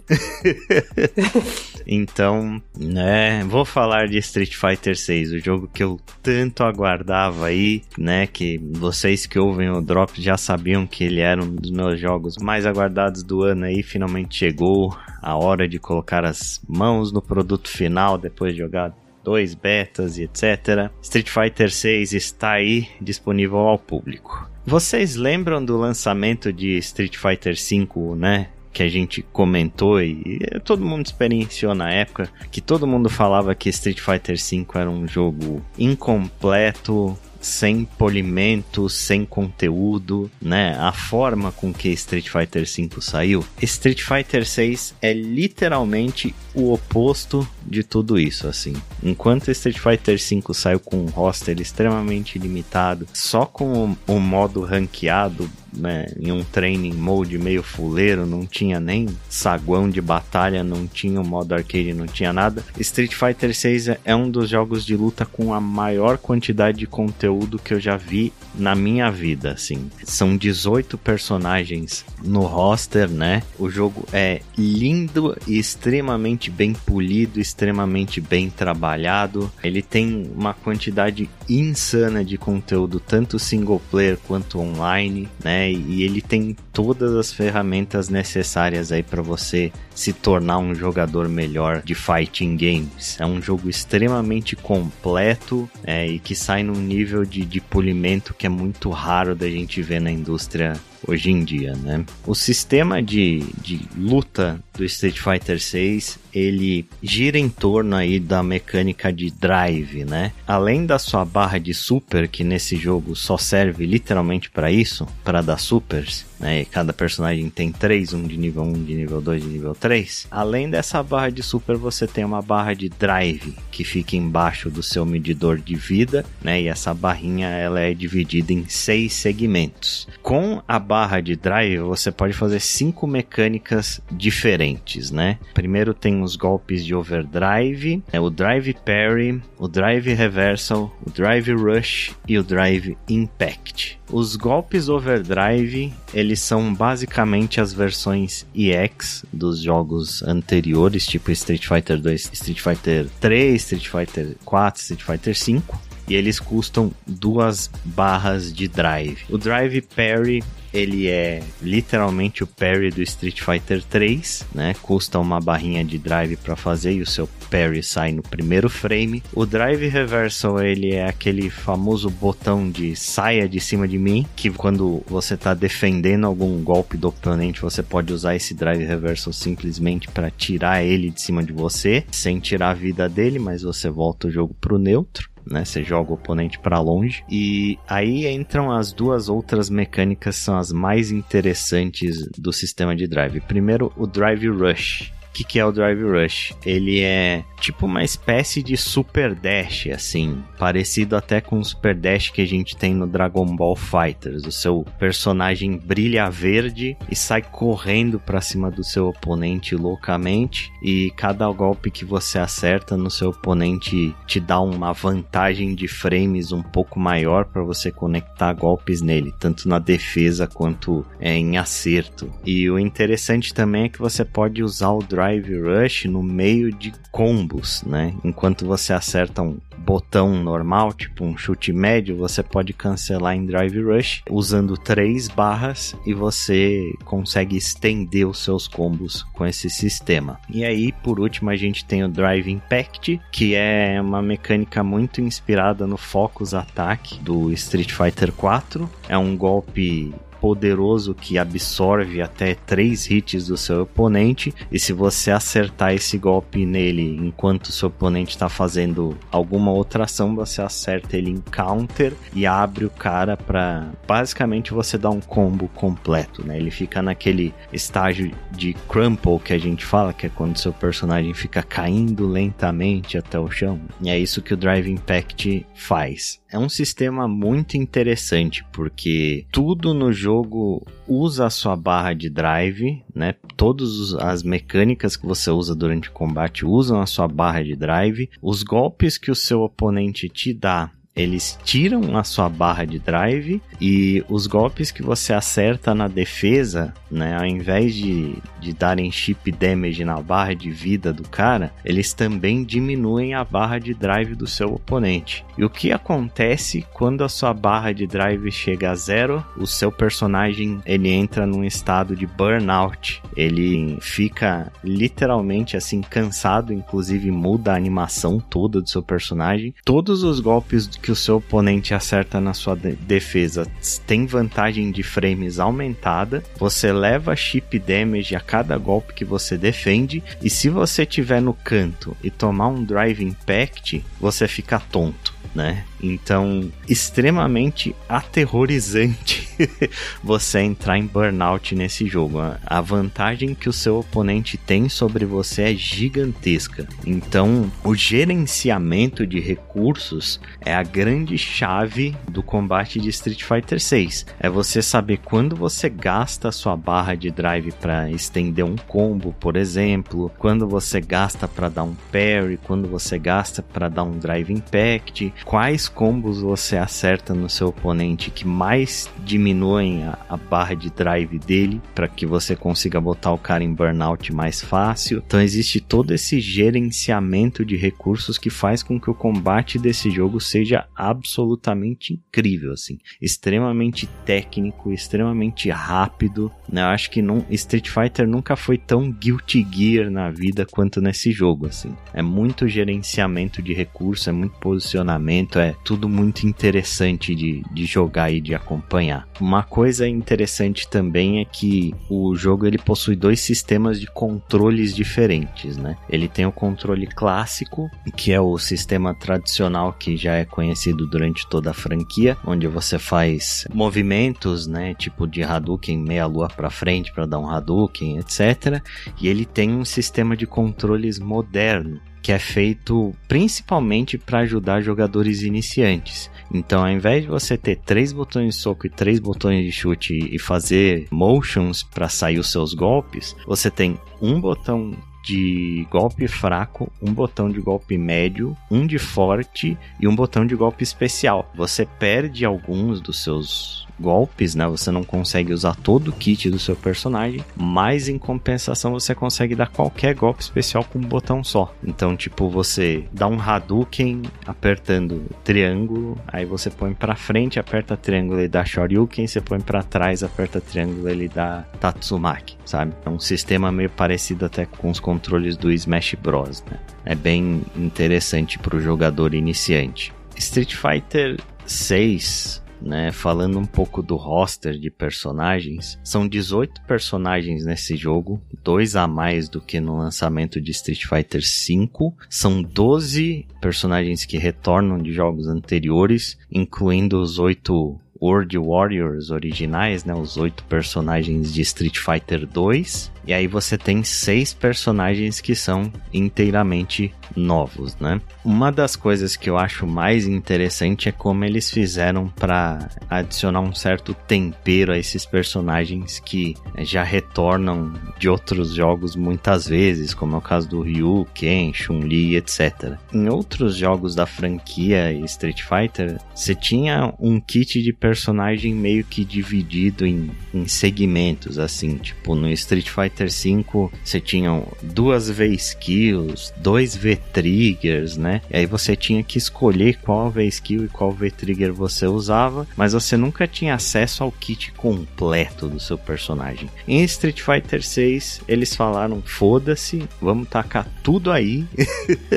[1.86, 7.84] então, né, vou falar de Street Fighter 6, o jogo que eu tanto aguardava aí,
[7.96, 12.00] né, que vocês que ouvem o Drop já sabiam que ele era um dos meus
[12.00, 17.22] jogos mais aguardados do ano aí, finalmente chegou a hora de colocar as mãos no
[17.22, 18.92] produto final depois de jogar
[19.30, 20.90] 2, betas e etc.
[21.00, 24.50] Street Fighter 6 está aí disponível ao público.
[24.66, 28.48] Vocês lembram do lançamento de Street Fighter V, né?
[28.72, 33.68] que a gente comentou e todo mundo experienciou na época, que todo mundo falava que
[33.68, 40.76] Street Fighter V era um jogo incompleto, sem polimento, sem conteúdo, né?
[40.78, 43.44] A forma com que Street Fighter V saiu.
[43.62, 48.74] Street Fighter 6 é literalmente o oposto de tudo isso, assim.
[49.02, 55.50] Enquanto Street Fighter V saiu com um roster extremamente limitado, só com o, modo ranqueado
[55.72, 61.20] né, em um training mode meio fuleiro, não tinha nem saguão de batalha, não tinha
[61.20, 62.64] o modo arcade, não tinha nada.
[62.78, 67.29] Street Fighter 6 é um dos jogos de luta com a maior quantidade de conteúdo
[67.58, 69.90] que eu já vi na minha vida, assim.
[70.04, 73.42] São 18 personagens no roster, né?
[73.58, 79.50] O jogo é lindo e extremamente bem polido, extremamente bem trabalhado.
[79.62, 85.70] Ele tem uma quantidade insana de conteúdo, tanto single player quanto online, né?
[85.70, 91.82] E ele tem todas as ferramentas necessárias aí para você se tornar um jogador melhor
[91.82, 93.18] de fighting games.
[93.20, 98.46] É um jogo extremamente completo é, e que sai num nível de, de polimento que
[98.46, 100.74] é muito raro da gente ver na indústria
[101.06, 102.04] hoje em dia, né?
[102.26, 108.42] O sistema de, de luta do Street Fighter 6 ele gira em torno aí da
[108.42, 110.32] mecânica de drive, né?
[110.46, 115.42] Além da sua barra de super, que nesse jogo só serve literalmente para isso, para
[115.42, 116.62] dar supers, né?
[116.62, 120.28] E cada personagem tem três, um de nível 1, de nível 2, de nível 3.
[120.30, 124.82] Além dessa barra de super, você tem uma barra de drive que fica embaixo do
[124.82, 126.62] seu medidor de vida, né?
[126.62, 130.08] E essa barrinha ela é dividida em seis segmentos.
[130.22, 135.38] Com a barra de drive, você pode fazer cinco mecânicas diferentes, né?
[135.54, 141.52] Primeiro tem os golpes de overdrive, é o drive parry, o drive reversal, o drive
[141.52, 144.00] rush e o drive impact.
[144.10, 152.00] Os golpes overdrive, eles são basicamente as versões EX dos jogos anteriores, tipo Street Fighter
[152.00, 158.52] 2, Street Fighter 3, Street Fighter 4, Street Fighter 5 e eles custam duas barras
[158.52, 159.24] de drive.
[159.30, 160.42] O drive parry
[160.72, 164.74] ele é literalmente o parry do Street Fighter 3, né?
[164.80, 169.22] Custa uma barrinha de drive para fazer e o seu parry sai no primeiro frame.
[169.32, 174.50] O drive reversal ele é aquele famoso botão de saia de cima de mim, que
[174.50, 180.08] quando você tá defendendo algum golpe do oponente, você pode usar esse drive reversal simplesmente
[180.08, 184.28] para tirar ele de cima de você, sem tirar a vida dele, mas você volta
[184.28, 185.64] o jogo pro neutro né?
[185.64, 187.24] Você joga o oponente para longe.
[187.28, 193.40] E aí entram as duas outras mecânicas são as mais interessantes do sistema de drive.
[193.40, 196.54] Primeiro, o Drive Rush que, que é o Drive Rush?
[196.64, 202.30] Ele é tipo uma espécie de Super Dash, assim, parecido até com o Super Dash
[202.30, 204.44] que a gente tem no Dragon Ball Fighters.
[204.46, 211.12] O seu personagem brilha verde e sai correndo para cima do seu oponente loucamente, e
[211.16, 216.62] cada golpe que você acerta no seu oponente te dá uma vantagem de frames um
[216.62, 222.32] pouco maior para você conectar golpes nele, tanto na defesa quanto é, em acerto.
[222.44, 226.72] E o interessante também é que você pode usar o Drive Drive Rush no meio
[226.72, 228.14] de combos, né?
[228.24, 233.80] Enquanto você acerta um botão normal, tipo um chute médio, você pode cancelar em Drive
[233.80, 240.38] Rush usando três barras e você consegue estender os seus combos com esse sistema.
[240.48, 245.20] E aí, por último, a gente tem o Drive Impact, que é uma mecânica muito
[245.20, 248.90] inspirada no Focus Attack do Street Fighter 4.
[249.08, 254.54] É um golpe poderoso que absorve até três hits do seu oponente.
[254.72, 260.34] E se você acertar esse golpe nele enquanto seu oponente está fazendo alguma outra ação,
[260.34, 265.68] você acerta ele em counter e abre o cara para basicamente você dar um combo
[265.68, 266.56] completo, né?
[266.56, 271.34] Ele fica naquele estágio de crumple que a gente fala, que é quando seu personagem
[271.34, 273.80] fica caindo lentamente até o chão.
[274.00, 276.39] E é isso que o Drive Impact faz.
[276.52, 283.04] É um sistema muito interessante porque tudo no jogo usa a sua barra de drive,
[283.14, 283.34] né?
[283.56, 288.28] Todas as mecânicas que você usa durante o combate usam a sua barra de drive.
[288.42, 290.90] Os golpes que o seu oponente te dá
[291.20, 296.92] eles tiram a sua barra de drive e os golpes que você acerta na defesa,
[297.10, 302.12] né, ao invés de, de darem chip damage na barra de vida do cara, eles
[302.12, 305.44] também diminuem a barra de drive do seu oponente.
[305.56, 309.44] E o que acontece quando a sua barra de drive chega a zero?
[309.56, 313.22] O seu personagem ele entra num estado de burnout.
[313.36, 319.74] Ele fica literalmente assim cansado, inclusive muda a animação toda do seu personagem.
[319.84, 323.66] Todos os golpes que o seu oponente acerta na sua de defesa
[324.06, 326.42] tem vantagem de frames aumentada.
[326.56, 331.54] Você leva chip damage a cada golpe que você defende e se você tiver no
[331.54, 335.84] canto e tomar um drive impact, você fica tonto né?
[336.02, 339.48] Então, extremamente aterrorizante
[340.22, 342.38] você entrar em burnout nesse jogo.
[342.64, 346.86] A vantagem que o seu oponente tem sobre você é gigantesca.
[347.06, 354.26] Então, o gerenciamento de recursos é a grande chave do combate de Street Fighter 6.
[354.38, 359.34] É você saber quando você gasta a sua barra de drive para estender um combo,
[359.38, 364.18] por exemplo, quando você gasta para dar um parry, quando você gasta para dar um
[364.18, 370.74] drive impact, quais combos você acerta no seu oponente que mais diminuem a, a barra
[370.74, 375.22] de drive dele para que você consiga botar o cara em burnout mais fácil.
[375.26, 380.40] Então existe todo esse gerenciamento de recursos que faz com que o combate desse jogo
[380.40, 386.50] seja absolutamente incrível, assim, extremamente técnico, extremamente rápido.
[386.68, 386.82] Né?
[386.82, 391.32] Eu acho que não, Street Fighter nunca foi tão Guilty Gear na vida quanto nesse
[391.32, 391.94] jogo, assim.
[392.14, 398.30] É muito gerenciamento de recursos, é muito posicionamento é tudo muito interessante de, de jogar
[398.30, 399.28] e de acompanhar.
[399.40, 405.76] Uma coisa interessante também é que o jogo ele possui dois sistemas de controles diferentes,
[405.76, 405.96] né?
[406.08, 411.48] Ele tem o controle clássico, que é o sistema tradicional que já é conhecido durante
[411.48, 417.12] toda a franquia, onde você faz movimentos, né, tipo de Hadouken meia lua para frente
[417.12, 418.82] para dar um Hadouken, etc.
[419.20, 425.42] E ele tem um sistema de controles moderno, que é feito principalmente para ajudar jogadores
[425.42, 426.30] iniciantes.
[426.52, 430.14] Então, ao invés de você ter três botões de soco e três botões de chute
[430.14, 436.90] e fazer motions para sair os seus golpes, você tem um botão de golpe fraco,
[437.00, 441.50] um botão de golpe médio, um de forte e um botão de golpe especial.
[441.54, 444.66] Você perde alguns dos seus golpes, né?
[444.66, 449.54] Você não consegue usar todo o kit do seu personagem, mas em compensação você consegue
[449.54, 451.74] dar qualquer golpe especial com um botão só.
[451.84, 458.40] Então, tipo, você dá um Hadouken apertando triângulo, aí você põe para frente, aperta triângulo
[458.40, 462.94] e dá Shoryuken, você põe para trás, aperta triângulo e ele dá Tatsumaki, sabe?
[463.04, 466.78] É um sistema meio parecido até com os controles do Smash Bros, né?
[467.04, 470.12] É bem interessante para o jogador iniciante.
[470.36, 477.96] Street Fighter 6 né, falando um pouco do roster de personagens, são 18 personagens nesse
[477.96, 482.12] jogo, dois a mais do que no lançamento de Street Fighter V.
[482.28, 490.14] São 12 personagens que retornam de jogos anteriores, incluindo os oito World Warriors originais, né,
[490.14, 495.92] os oito personagens de Street Fighter 2 e aí você tem seis personagens que são
[496.12, 498.20] inteiramente novos, né?
[498.44, 503.74] Uma das coisas que eu acho mais interessante é como eles fizeram para adicionar um
[503.74, 510.38] certo tempero a esses personagens que já retornam de outros jogos muitas vezes, como é
[510.38, 512.96] o caso do Ryu, Ken, Chun-Li, etc.
[513.12, 519.24] Em outros jogos da franquia Street Fighter, você tinha um kit de personagem meio que
[519.24, 526.52] dividido em, em segmentos, assim, tipo no Street Fighter Fighter V você tinha duas V-Skills,
[526.56, 528.40] dois V-Triggers, né?
[528.50, 533.16] E aí você tinha que escolher qual V-Skill e qual V-Trigger você usava, mas você
[533.16, 536.68] nunca tinha acesso ao kit completo do seu personagem.
[536.86, 541.66] Em Street Fighter 6, eles falaram: foda-se, vamos tacar tudo aí.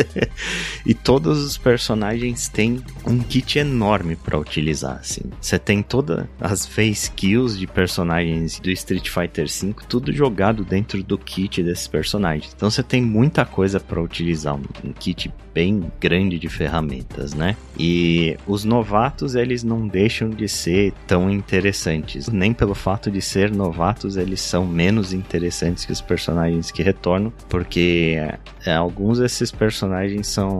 [0.85, 5.23] e todos os personagens têm um kit enorme para utilizar, assim.
[5.39, 11.17] Você tem todas as V-Skills de personagens do Street Fighter V, tudo jogado dentro do
[11.17, 12.53] kit desses personagens.
[12.55, 14.63] Então você tem muita coisa para utilizar, um,
[14.97, 17.55] kit bem grande de ferramentas, né?
[17.77, 23.51] E os novatos eles não deixam de ser tão interessantes, nem pelo fato de ser
[23.51, 28.17] novatos eles são menos interessantes que os personagens que retornam, porque
[28.65, 30.59] é, alguns desses personagens são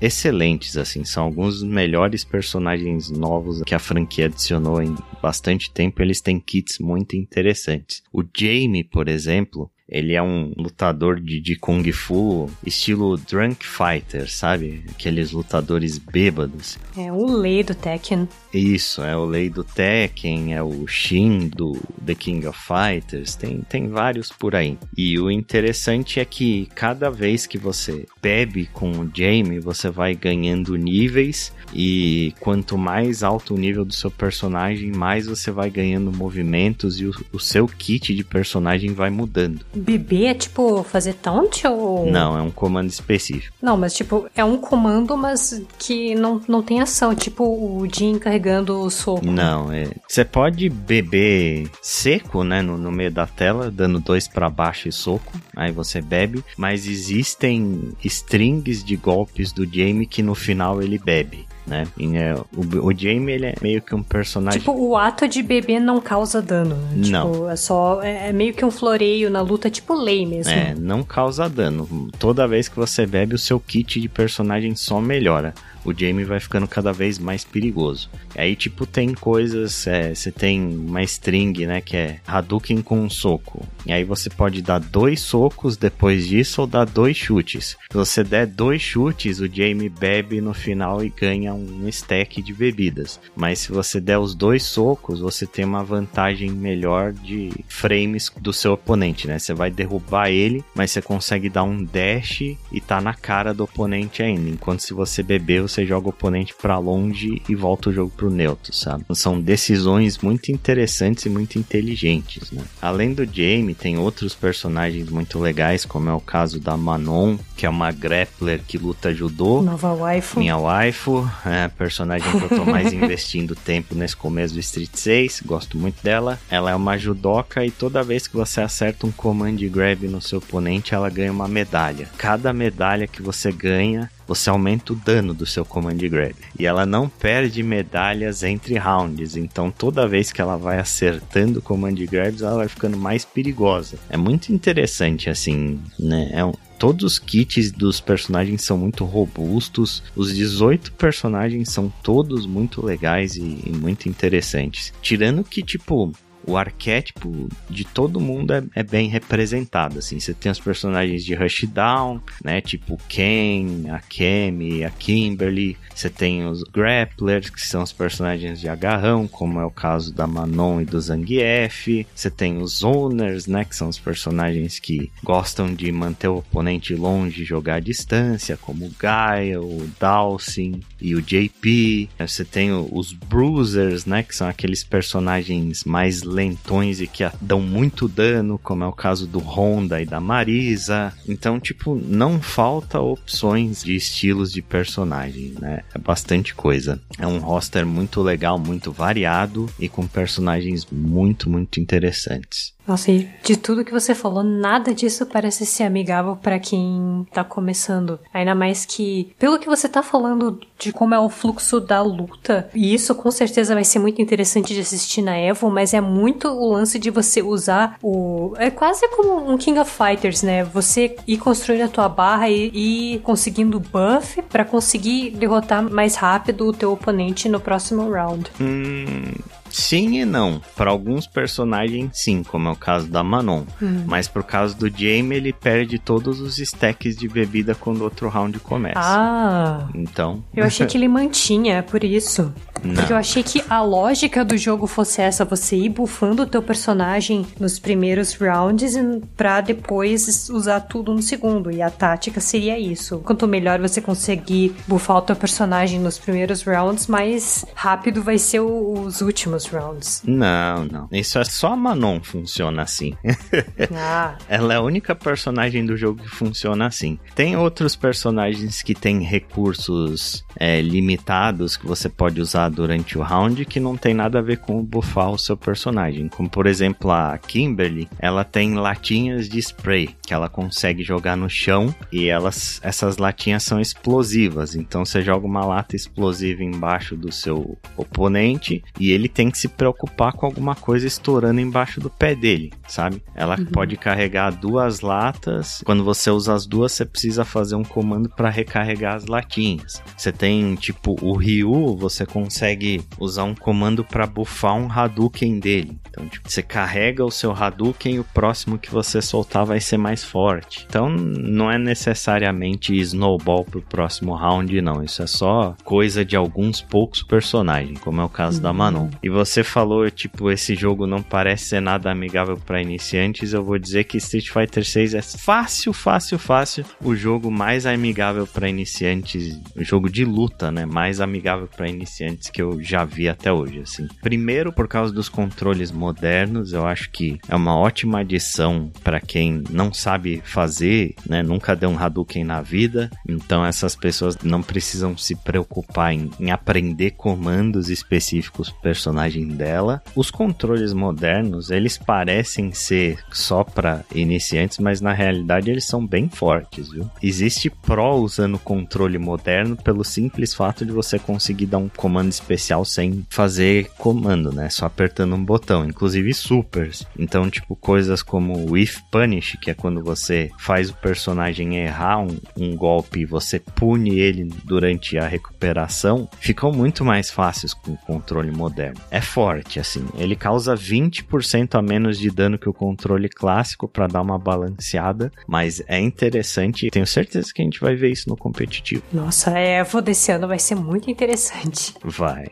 [0.00, 6.02] excelentes, assim, são alguns dos melhores personagens novos que a franquia adicionou em bastante tempo.
[6.02, 8.02] Eles têm kits muito interessantes.
[8.12, 14.28] O Jamie, por exemplo, Ele é um lutador de, de Kung Fu, estilo Drunk Fighter,
[14.30, 14.84] sabe?
[14.90, 16.78] Aqueles lutadores bêbados.
[16.96, 18.26] É o Lei do Tekken.
[18.54, 23.60] Isso, é o Lei do Tekken, é o Shin do The King of Fighters, tem,
[23.68, 24.78] tem vários por aí.
[24.96, 30.14] E o interessante é que cada vez que você bebe com o Jamie, você vai
[30.14, 36.12] ganhando níveis e quanto mais alto o nível do seu personagem, mais você vai ganhando
[36.12, 39.64] movimentos e o, o seu kit de personagem vai mudando.
[39.82, 42.10] Bebê é tipo fazer taunt ou.
[42.10, 43.54] Não, é um comando específico.
[43.60, 47.14] Não, mas tipo, é um comando, mas que não, não tem ação.
[47.14, 49.26] Tipo o Jin carregando o soco.
[49.26, 49.88] Não, é.
[50.08, 52.62] Você pode beber seco, né?
[52.62, 55.32] No, no meio da tela, dando dois para baixo e soco.
[55.56, 56.44] Aí você bebe.
[56.56, 61.86] Mas existem strings de golpes do Jamie que no final ele bebe né?
[61.96, 64.60] E, é, o, o Jamie, ele é meio que um personagem...
[64.60, 67.08] Tipo, o ato de beber não causa dano, né?
[67.08, 67.32] Não.
[67.32, 68.02] Tipo, é só...
[68.02, 70.52] É, é, meio que um floreio na luta, tipo lei mesmo.
[70.52, 72.10] É, não causa dano.
[72.18, 75.54] Toda vez que você bebe, o seu kit de personagem só melhora
[75.84, 78.10] o Jamie vai ficando cada vez mais perigoso.
[78.36, 83.10] Aí, tipo, tem coisas, é, você tem uma string, né, que é Hadouken com um
[83.10, 83.66] soco.
[83.84, 87.76] E aí você pode dar dois socos depois disso ou dar dois chutes.
[87.90, 92.52] Se você der dois chutes, o Jamie bebe no final e ganha um stack de
[92.52, 93.20] bebidas.
[93.36, 98.52] Mas se você der os dois socos, você tem uma vantagem melhor de frames do
[98.52, 99.38] seu oponente, né?
[99.38, 103.64] Você vai derrubar ele, mas você consegue dar um dash e tá na cara do
[103.64, 104.48] oponente ainda.
[104.48, 108.30] Enquanto se você beber, você joga o oponente para longe e volta o jogo pro
[108.30, 109.04] neutro, sabe?
[109.14, 112.62] São decisões muito interessantes e muito inteligentes, né?
[112.80, 117.66] Além do Jamie, tem outros personagens muito legais, como é o caso da Manon, que
[117.66, 119.62] é uma grappler que luta judô.
[119.62, 120.38] Nova waifu.
[120.38, 124.90] Minha waifu, é a personagem que eu tô mais investindo tempo nesse começo do Street
[124.94, 126.38] 6, gosto muito dela.
[126.50, 130.38] Ela é uma judoca e toda vez que você acerta um command grab no seu
[130.38, 132.08] oponente, ela ganha uma medalha.
[132.18, 136.34] Cada medalha que você ganha você aumenta o dano do seu Command Grab.
[136.58, 141.94] E ela não perde medalhas entre rounds, então toda vez que ela vai acertando Command
[141.94, 143.98] Grabs, ela vai ficando mais perigosa.
[144.08, 146.30] É muito interessante, assim, né?
[146.32, 146.52] É um,
[146.82, 150.02] todos os kits dos personagens são muito robustos.
[150.16, 154.92] Os 18 personagens são todos muito legais e, e, muito interessantes.
[155.00, 156.12] Tirando que, tipo,
[156.46, 160.18] o arquétipo de todo mundo é, é, bem representado, assim.
[160.18, 162.60] Você tem os personagens de Rushdown, né?
[162.60, 165.76] Tipo Ken, a Kemi, a Kimberly.
[165.94, 170.26] Você tem os Grapplers, que são os personagens de agarrão, como é o caso da
[170.26, 172.06] Manon e do Zangief.
[172.14, 173.64] Você tem os Owners, né?
[173.64, 178.56] Que são os personagens que gostam de manter o oponente longe e jogar à distância,
[178.56, 182.08] como o Gaia, o Dawson e o JP.
[182.18, 184.22] Você tem os Bruisers, né?
[184.22, 189.26] Que são aqueles personagens mais lentões e que dão muito dano, como é o caso
[189.26, 191.12] do Honda e da Marisa.
[191.28, 195.82] Então, tipo, não falta opções de estilos de personagem, né?
[195.94, 197.00] É bastante coisa.
[197.18, 202.72] É um roster muito legal, muito variado e com personagens muito, muito interessantes.
[202.86, 207.44] Nossa, e de tudo que você falou, nada disso parece ser amigável para quem tá
[207.44, 208.18] começando.
[208.32, 212.68] Ainda mais que, pelo que você tá falando de como é o fluxo da luta,
[212.74, 216.48] e isso com certeza vai ser muito interessante de assistir na Evo, mas é muito
[216.48, 218.52] o lance de você usar o.
[218.58, 220.64] É quase como um King of Fighters, né?
[220.64, 226.66] Você ir construindo a tua barra e ir conseguindo buff para conseguir derrotar mais rápido
[226.66, 228.50] o teu oponente no próximo round.
[228.60, 229.61] Hum.
[229.72, 230.60] Sim e não.
[230.76, 233.64] Para alguns personagens, sim, como é o caso da Manon.
[233.82, 234.04] Hum.
[234.06, 238.58] Mas por causa do Jamie, ele perde todos os stacks de bebida quando outro round
[238.60, 239.00] começa.
[239.00, 239.88] Ah.
[239.94, 240.44] Então.
[240.54, 242.52] Eu achei que ele mantinha, é por isso.
[242.82, 242.94] Não.
[242.94, 246.62] Porque eu achei que a lógica do jogo fosse essa: você ir bufando o teu
[246.62, 248.94] personagem nos primeiros rounds
[249.36, 251.70] pra depois usar tudo no segundo.
[251.70, 253.18] E a tática seria isso.
[253.18, 258.60] Quanto melhor você conseguir bufar o teu personagem nos primeiros rounds, mais rápido vai ser
[258.60, 260.22] os últimos rounds.
[260.26, 261.08] Não, não.
[261.12, 263.14] Isso é só a Manon funciona assim.
[263.94, 264.36] ah.
[264.48, 267.18] Ela é a única personagem do jogo que funciona assim.
[267.34, 273.64] Tem outros personagens que têm recursos é, limitados que você pode usar durante o round
[273.64, 276.28] que não tem nada a ver com buffar o seu personagem.
[276.28, 281.48] Como por exemplo a Kimberly, ela tem latinhas de spray que ela consegue jogar no
[281.48, 284.74] chão e elas, essas latinhas são explosivas.
[284.74, 289.68] Então você joga uma lata explosiva embaixo do seu oponente e ele tem que se
[289.68, 293.22] preocupar com alguma coisa estourando embaixo do pé dele, sabe?
[293.34, 293.66] Ela uhum.
[293.66, 295.82] pode carregar duas latas.
[295.84, 300.02] Quando você usa as duas, você precisa fazer um comando para recarregar as latinhas.
[300.16, 305.58] Você tem tipo o Ryu, você consegue consegue usar um comando para buffar um Hadouken
[305.58, 305.98] dele.
[306.08, 309.96] Então, tipo, você carrega o seu Hadouken e o próximo que você soltar vai ser
[309.96, 310.86] mais forte.
[310.88, 315.02] Então, não é necessariamente snowball pro próximo round, não.
[315.02, 318.62] Isso é só coisa de alguns poucos personagens, como é o caso uhum.
[318.62, 319.08] da Manon.
[319.22, 323.52] E você falou, tipo, esse jogo não parece ser nada amigável para iniciantes.
[323.52, 328.46] Eu vou dizer que Street Fighter 6 é fácil, fácil, fácil o jogo mais amigável
[328.46, 330.86] para iniciantes, o jogo de luta, né?
[330.86, 334.06] Mais amigável para iniciantes que eu já vi até hoje, assim.
[334.20, 339.62] Primeiro por causa dos controles modernos, eu acho que é uma ótima adição para quem
[339.70, 341.42] não sabe fazer, né?
[341.42, 346.50] Nunca deu um Hadouken na vida, então essas pessoas não precisam se preocupar em, em
[346.50, 350.02] aprender comandos específicos pro personagem dela.
[350.14, 356.28] Os controles modernos, eles parecem ser só para iniciantes, mas na realidade eles são bem
[356.28, 357.08] fortes, viu?
[357.22, 362.84] Existe Pro usando controle moderno pelo simples fato de você conseguir dar um comando especial
[362.84, 364.68] sem fazer comando, né?
[364.68, 367.06] Só apertando um botão, inclusive supers.
[367.18, 372.20] Então, tipo, coisas como o If Punish, que é quando você faz o personagem errar
[372.20, 377.92] um, um golpe e você pune ele durante a recuperação, ficam muito mais fáceis com
[377.92, 379.00] o controle moderno.
[379.10, 380.04] É forte, assim.
[380.16, 385.32] Ele causa 20% a menos de dano que o controle clássico para dar uma balanceada,
[385.46, 389.02] mas é interessante e tenho certeza que a gente vai ver isso no competitivo.
[389.12, 391.94] Nossa, é, vou desse ano vai ser muito interessante.
[392.22, 392.46] Vai.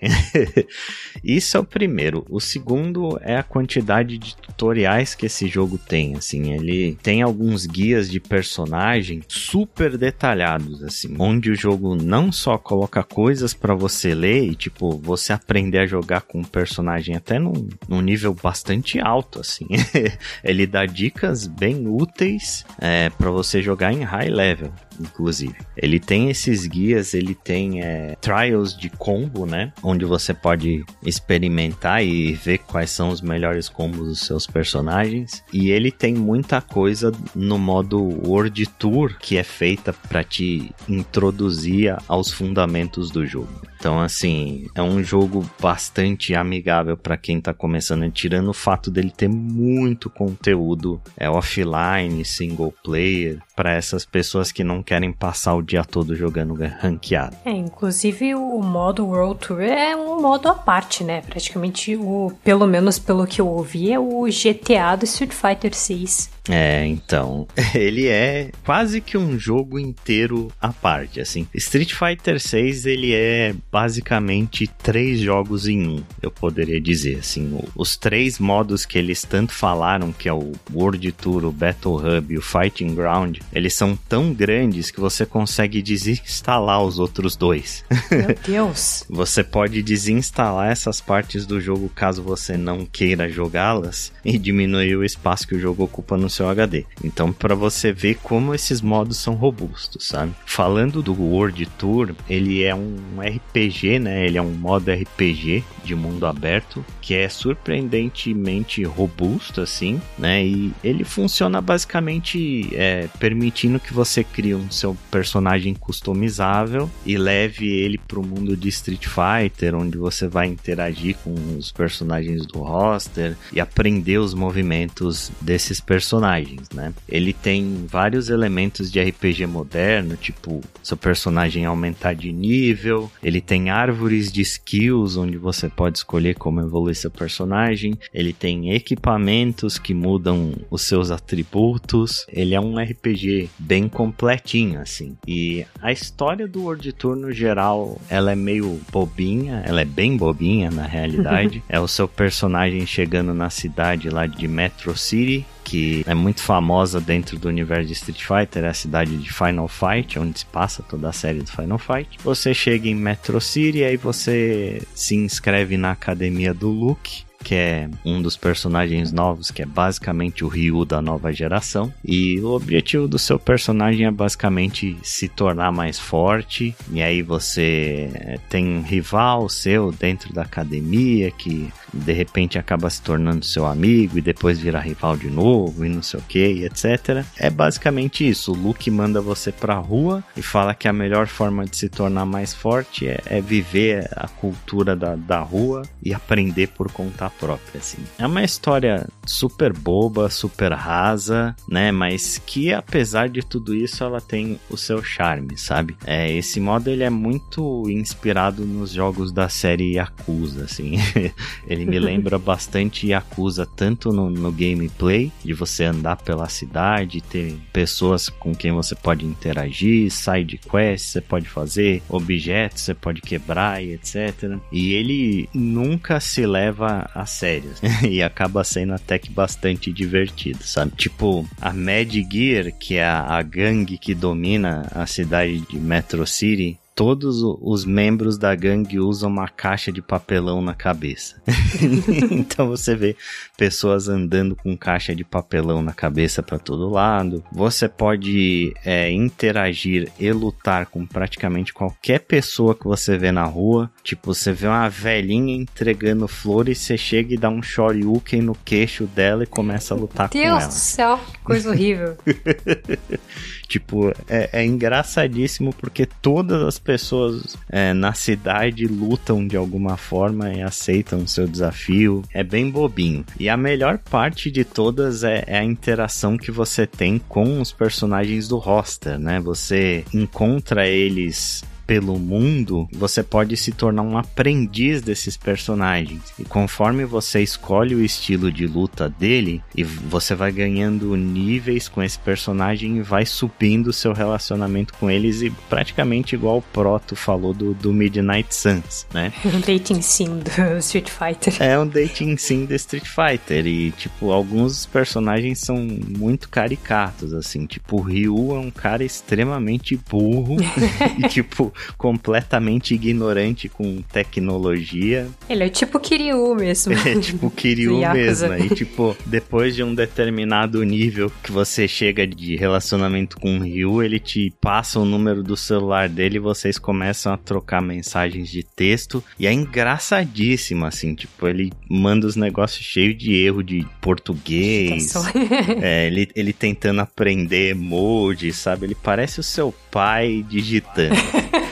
[1.22, 2.26] isso é o primeiro.
[2.28, 7.66] O segundo é a quantidade de tutoriais que esse jogo tem, assim, ele tem alguns
[7.66, 14.12] guias de personagem super detalhados, assim, onde o jogo não só coloca coisas para você
[14.12, 18.98] ler e, tipo, você aprender a jogar com um personagem até num, num nível bastante
[18.98, 19.68] alto, assim.
[20.42, 25.54] ele dá dicas bem úteis é, para você jogar em high level inclusive.
[25.76, 29.72] Ele tem esses guias, ele tem é, trials de combo, né?
[29.82, 35.42] Onde você pode experimentar e ver quais são os melhores combos dos seus personagens.
[35.52, 41.96] E ele tem muita coisa no modo World Tour que é feita para te introduzir
[42.08, 43.69] aos fundamentos do jogo.
[43.80, 49.10] Então, assim, é um jogo bastante amigável para quem tá começando, tirando o fato dele
[49.10, 55.62] ter muito conteúdo é offline, single player, para essas pessoas que não querem passar o
[55.62, 57.36] dia todo jogando ranqueado.
[57.44, 61.22] É, inclusive o modo World Tour é um modo à parte, né?
[61.22, 66.30] Praticamente o, pelo menos pelo que eu ouvi, é o GTA do Street Fighter 6.
[66.48, 71.46] É, então, ele é quase que um jogo inteiro à parte, assim.
[71.54, 77.58] Street Fighter 6, ele é basicamente três jogos em um, eu poderia dizer, assim.
[77.74, 82.32] Os três modos que eles tanto falaram, que é o World Tour, o Battle Hub
[82.32, 87.84] e o Fighting Ground, eles são tão grandes que você consegue desinstalar os outros dois.
[88.10, 89.04] Meu Deus!
[89.08, 95.04] você pode desinstalar essas partes do jogo caso você não queira jogá-las e diminuir o
[95.04, 96.84] espaço que o jogo ocupa no seu HD.
[97.04, 100.32] Então, para você ver como esses modos são robustos, sabe?
[100.46, 103.59] Falando do World Tour, ele é um RPG,
[103.98, 104.26] né?
[104.26, 110.44] Ele é um modo RPG de mundo aberto que é surpreendentemente robusto, assim, né?
[110.44, 117.66] E ele funciona basicamente é, permitindo que você crie um seu personagem customizável e leve
[117.66, 122.60] ele para o mundo de Street Fighter, onde você vai interagir com os personagens do
[122.60, 126.92] roster e aprender os movimentos desses personagens, né?
[127.08, 133.68] Ele tem vários elementos de RPG moderno, tipo seu personagem aumentar de nível, ele tem
[133.68, 139.92] árvores de skills onde você pode escolher como evoluir seu personagem, ele tem equipamentos que
[139.92, 145.16] mudam os seus atributos, ele é um RPG bem completinho assim.
[145.26, 150.16] E a história do World Tour no geral, ela é meio bobinha, ela é bem
[150.16, 151.60] bobinha na realidade.
[151.68, 157.00] é o seu personagem chegando na cidade lá de Metro City que é muito famosa
[157.00, 160.82] dentro do universo de Street Fighter, é a cidade de Final Fight, onde se passa
[160.82, 162.18] toda a série do Final Fight.
[162.24, 167.54] Você chega em Metro City e aí você se inscreve na academia do Luke que
[167.54, 171.92] é um dos personagens novos, que é basicamente o Ryu da nova geração.
[172.04, 176.74] E o objetivo do seu personagem é basicamente se tornar mais forte.
[176.92, 183.02] E aí você tem um rival seu dentro da academia que de repente acaba se
[183.02, 187.24] tornando seu amigo e depois vira rival de novo e não sei o que, etc.
[187.36, 188.52] É basicamente isso.
[188.52, 192.26] O Luke manda você pra rua e fala que a melhor forma de se tornar
[192.26, 197.78] mais forte é, é viver a cultura da, da rua e aprender por conta própria,
[197.78, 197.98] assim.
[198.18, 201.92] É uma história super boba, super rasa, né?
[201.92, 205.96] Mas que apesar de tudo isso, ela tem o seu charme, sabe?
[206.04, 210.96] É, esse modo ele é muito inspirado nos jogos da série Yakuza, assim.
[211.66, 217.56] ele me lembra bastante Yakuza, tanto no, no gameplay, de você andar pela cidade, ter
[217.72, 223.82] pessoas com quem você pode interagir, side quests, você pode fazer, objetos, você pode quebrar
[223.82, 224.58] e etc.
[224.72, 227.70] E ele nunca se leva a sério.
[228.08, 230.92] e acaba sendo até que bastante divertido, sabe?
[230.96, 236.26] Tipo, a Mad Gear, que é a, a gangue que domina a cidade de Metro
[236.26, 241.40] City, todos os membros da gangue usam uma caixa de papelão na cabeça.
[242.30, 243.16] então você vê
[243.56, 247.42] pessoas andando com caixa de papelão na cabeça para todo lado.
[247.50, 253.90] Você pode é, interagir e lutar com praticamente qualquer pessoa que você vê na rua.
[254.04, 259.06] Tipo, você vê uma velhinha entregando flores, você chega e dá um shoryuken no queixo
[259.06, 260.58] dela e começa a lutar Deus com ela.
[260.58, 262.18] Deus do céu, que coisa horrível.
[263.70, 270.52] Tipo, é, é, engraçadíssimo porque todas as pessoas é, na cidade lutam de alguma forma
[270.52, 272.24] e aceitam o seu desafio.
[272.34, 273.24] É bem bobinho.
[273.38, 277.70] E a melhor parte de todas é, é a interação que você tem com os
[277.70, 279.38] personagens do roster, né?
[279.38, 286.22] Você encontra eles pelo mundo, você pode se tornar um aprendiz desses personagens.
[286.38, 292.00] E conforme você escolhe o estilo de luta dele, e você vai ganhando níveis com
[292.00, 297.16] esse personagem e vai subindo o seu relacionamento com eles, e praticamente igual o Proto
[297.16, 299.32] falou do, do Midnight Suns, né?
[299.44, 301.60] Um dating sim do Street Fighter.
[301.60, 303.66] É um dating sim do Street Fighter.
[303.66, 307.66] E, tipo, alguns personagens são muito caricatos, assim.
[307.66, 310.58] Tipo, o Ryu é um cara extremamente burro.
[311.18, 315.28] e, tipo, completamente ignorante com tecnologia.
[315.48, 316.92] Ele é tipo Kiryu mesmo.
[316.92, 318.54] É tipo Kiryu mesmo.
[318.54, 324.02] E tipo, depois de um determinado nível que você chega de relacionamento com o Ryu,
[324.02, 328.62] ele te passa o número do celular dele e vocês começam a trocar mensagens de
[328.62, 329.22] texto.
[329.38, 335.12] E é engraçadíssimo, assim, tipo, ele manda os negócios cheios de erro de português.
[335.80, 338.86] é, ele, ele tentando aprender emoji, sabe?
[338.86, 341.14] Ele parece o seu pai digitando.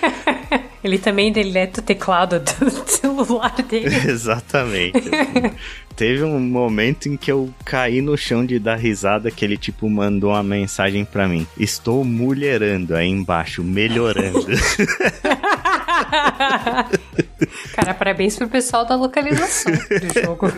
[0.82, 3.94] Ele também deleta o teclado do celular dele.
[4.08, 5.10] Exatamente.
[5.96, 9.90] Teve um momento em que eu caí no chão de dar risada que ele, tipo,
[9.90, 11.44] mandou uma mensagem para mim.
[11.58, 14.46] Estou mulherando aí embaixo, melhorando.
[17.74, 20.52] Cara, parabéns pro pessoal da localização do jogo.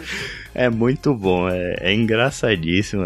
[0.55, 3.05] É muito bom, é, é engraçadíssimo.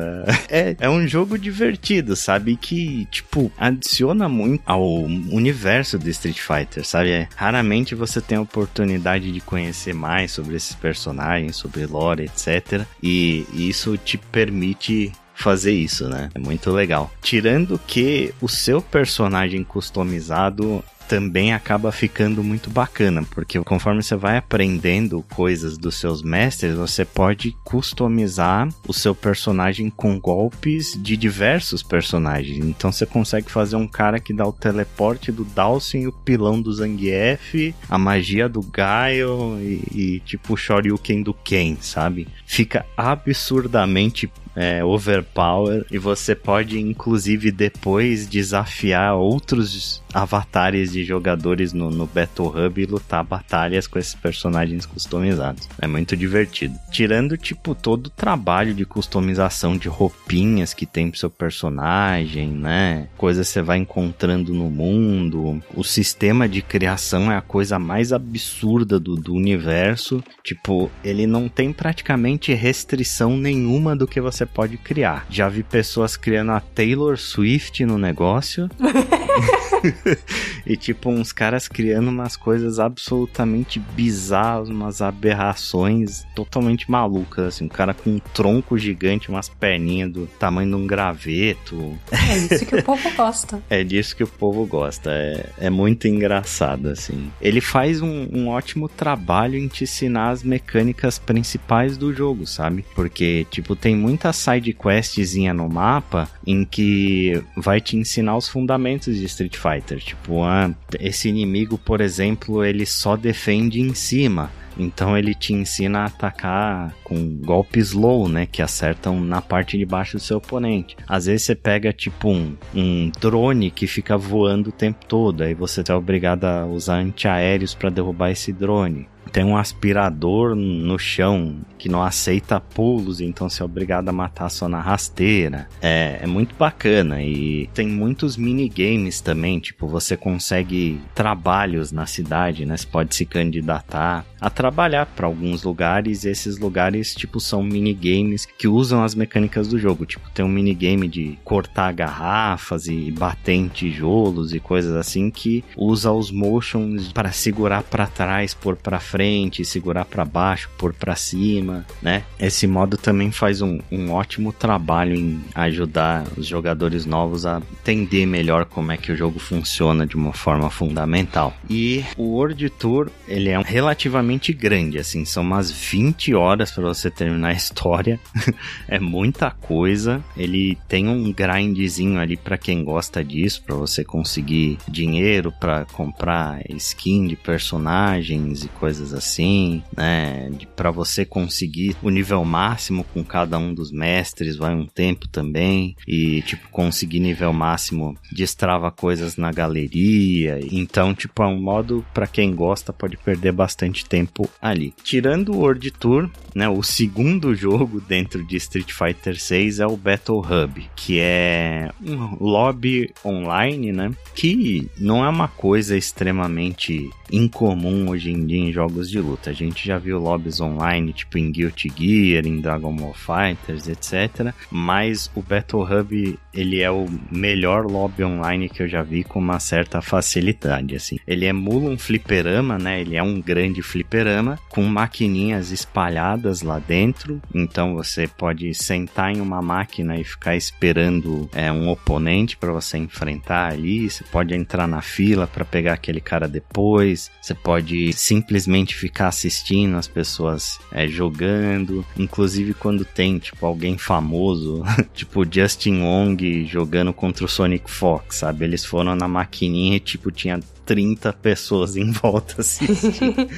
[0.49, 2.57] É, é um jogo divertido, sabe?
[2.57, 7.11] Que, tipo, adiciona muito ao universo do Street Fighter, sabe?
[7.11, 12.87] É, raramente você tem a oportunidade de conhecer mais sobre esses personagens, sobre lore, etc.
[13.03, 16.31] E isso te permite fazer isso, né?
[16.35, 17.11] É muito legal.
[17.21, 24.37] Tirando que o seu personagem customizado também acaba ficando muito bacana, porque conforme você vai
[24.37, 31.83] aprendendo coisas dos seus mestres, você pode customizar o seu personagem com golpes de diversos
[31.83, 32.65] personagens.
[32.65, 36.73] Então você consegue fazer um cara que dá o teleporte do Dawson, o pilão do
[36.73, 42.27] Zangief, a magia do Gaio e, e tipo o Shoryuken do Ken, sabe?
[42.47, 51.91] Fica absurdamente é, overpower e você pode inclusive depois desafiar outros avatares de jogadores no,
[51.91, 55.69] no Battle Hub e lutar batalhas com esses personagens customizados.
[55.81, 56.79] É muito divertido.
[56.93, 63.09] Tirando, tipo, todo o trabalho de customização de roupinhas que tem pro seu personagem, né?
[63.17, 65.61] Coisas que você vai encontrando no mundo.
[65.75, 70.23] O sistema de criação é a coisa mais absurda do, do universo.
[70.45, 75.27] Tipo, ele não tem praticamente restrição nenhuma do que você pode criar.
[75.31, 78.69] Já vi pessoas criando a Taylor Swift no negócio.
[80.67, 87.65] e tipo, uns caras criando umas coisas absolutamente bizarras, umas aberrações totalmente malucas, assim.
[87.65, 91.99] Um cara com um tronco gigante, umas perninhas do tamanho de um graveto.
[92.11, 93.63] É isso que o povo gosta.
[93.69, 95.11] é disso que o povo gosta.
[95.11, 97.31] É, é muito engraçado, assim.
[97.41, 102.85] Ele faz um, um ótimo trabalho em te ensinar as mecânicas principais do jogo, sabe?
[102.95, 109.17] Porque, tipo, tem muita side questzinha no mapa em que vai te ensinar os fundamentos
[109.17, 109.99] de Street Fighter.
[109.99, 110.71] Tipo, ah,
[111.01, 114.51] esse inimigo, por exemplo, ele só defende em cima.
[114.77, 118.47] Então ele te ensina a atacar com golpes low, né?
[118.47, 120.97] Que acertam na parte de baixo do seu oponente.
[121.07, 125.43] Às vezes você pega tipo um, um drone que fica voando o tempo todo.
[125.43, 130.97] Aí você é obrigado a usar antiaéreos para derrubar esse drone tem um aspirador no
[130.97, 135.69] chão que não aceita pulos, então você é obrigado a matar só na rasteira.
[135.83, 142.65] É, é muito bacana e tem muitos minigames também, tipo, você consegue trabalhos na cidade,
[142.65, 142.77] né?
[142.77, 148.47] Você pode se candidatar a trabalhar para alguns lugares e esses lugares, tipo, são minigames
[148.47, 150.07] que usam as mecânicas do jogo.
[150.07, 155.65] Tipo, tem um minigame de cortar garrafas e bater em tijolos e coisas assim que
[155.77, 159.24] usa os motions para segurar para trás, pôr para frente,
[159.65, 162.25] segurar para baixo, pôr para cima, né?
[162.39, 168.27] Esse modo também faz um, um ótimo trabalho em ajudar os jogadores novos a entender
[168.27, 171.55] melhor como é que o jogo funciona de uma forma fundamental.
[171.69, 177.11] E o World Tour, ele é relativamente grande, assim, são umas 20 horas para você
[177.11, 178.19] terminar a história.
[178.89, 180.23] é muita coisa.
[180.37, 186.61] Ele tem um grindzinho ali para quem gosta disso, para você conseguir dinheiro para comprar
[186.71, 190.51] skin de personagens e coisas assim, né?
[190.77, 195.97] Para você conseguir o nível máximo com cada um dos mestres vai um tempo também
[196.07, 200.59] e tipo conseguir nível máximo destrava coisas na galeria.
[200.71, 204.95] Então, tipo, é um modo para quem gosta pode perder bastante tempo ali.
[205.03, 209.97] Tirando o World Tour, né, o segundo jogo dentro de Street Fighter 6 é o
[209.97, 218.11] Battle Hub, que é um lobby online, né, que não é uma coisa extremamente incomum
[218.11, 219.51] hoje em dia em jogos de luta.
[219.51, 224.55] A gente já viu lobbies online, tipo em Guilty Gear, em Dragon Ball Fighters, etc.
[224.71, 229.39] Mas o Battle Hub, ele é o melhor lobby online que eu já vi com
[229.39, 231.19] uma certa facilidade, assim.
[231.27, 233.01] Ele emula um fliperama, né?
[233.01, 237.41] Ele é um grande fliperama com maquininhas espalhadas lá dentro.
[237.55, 242.99] Então você pode sentar em uma máquina e ficar esperando é, um oponente para você
[242.99, 244.09] enfrentar ali.
[244.09, 247.31] Você pode entrar na fila para pegar aquele cara depois.
[247.41, 252.05] Você pode simplesmente ficar assistindo as pessoas é, jogando.
[252.19, 254.83] Inclusive quando tem, tipo, alguém famoso,
[255.15, 258.65] tipo Justin Wong jogando contra o Sonic Fox, sabe?
[258.65, 263.49] Eles foram na maquininha e, tipo, tinha 30 pessoas em volta assistindo.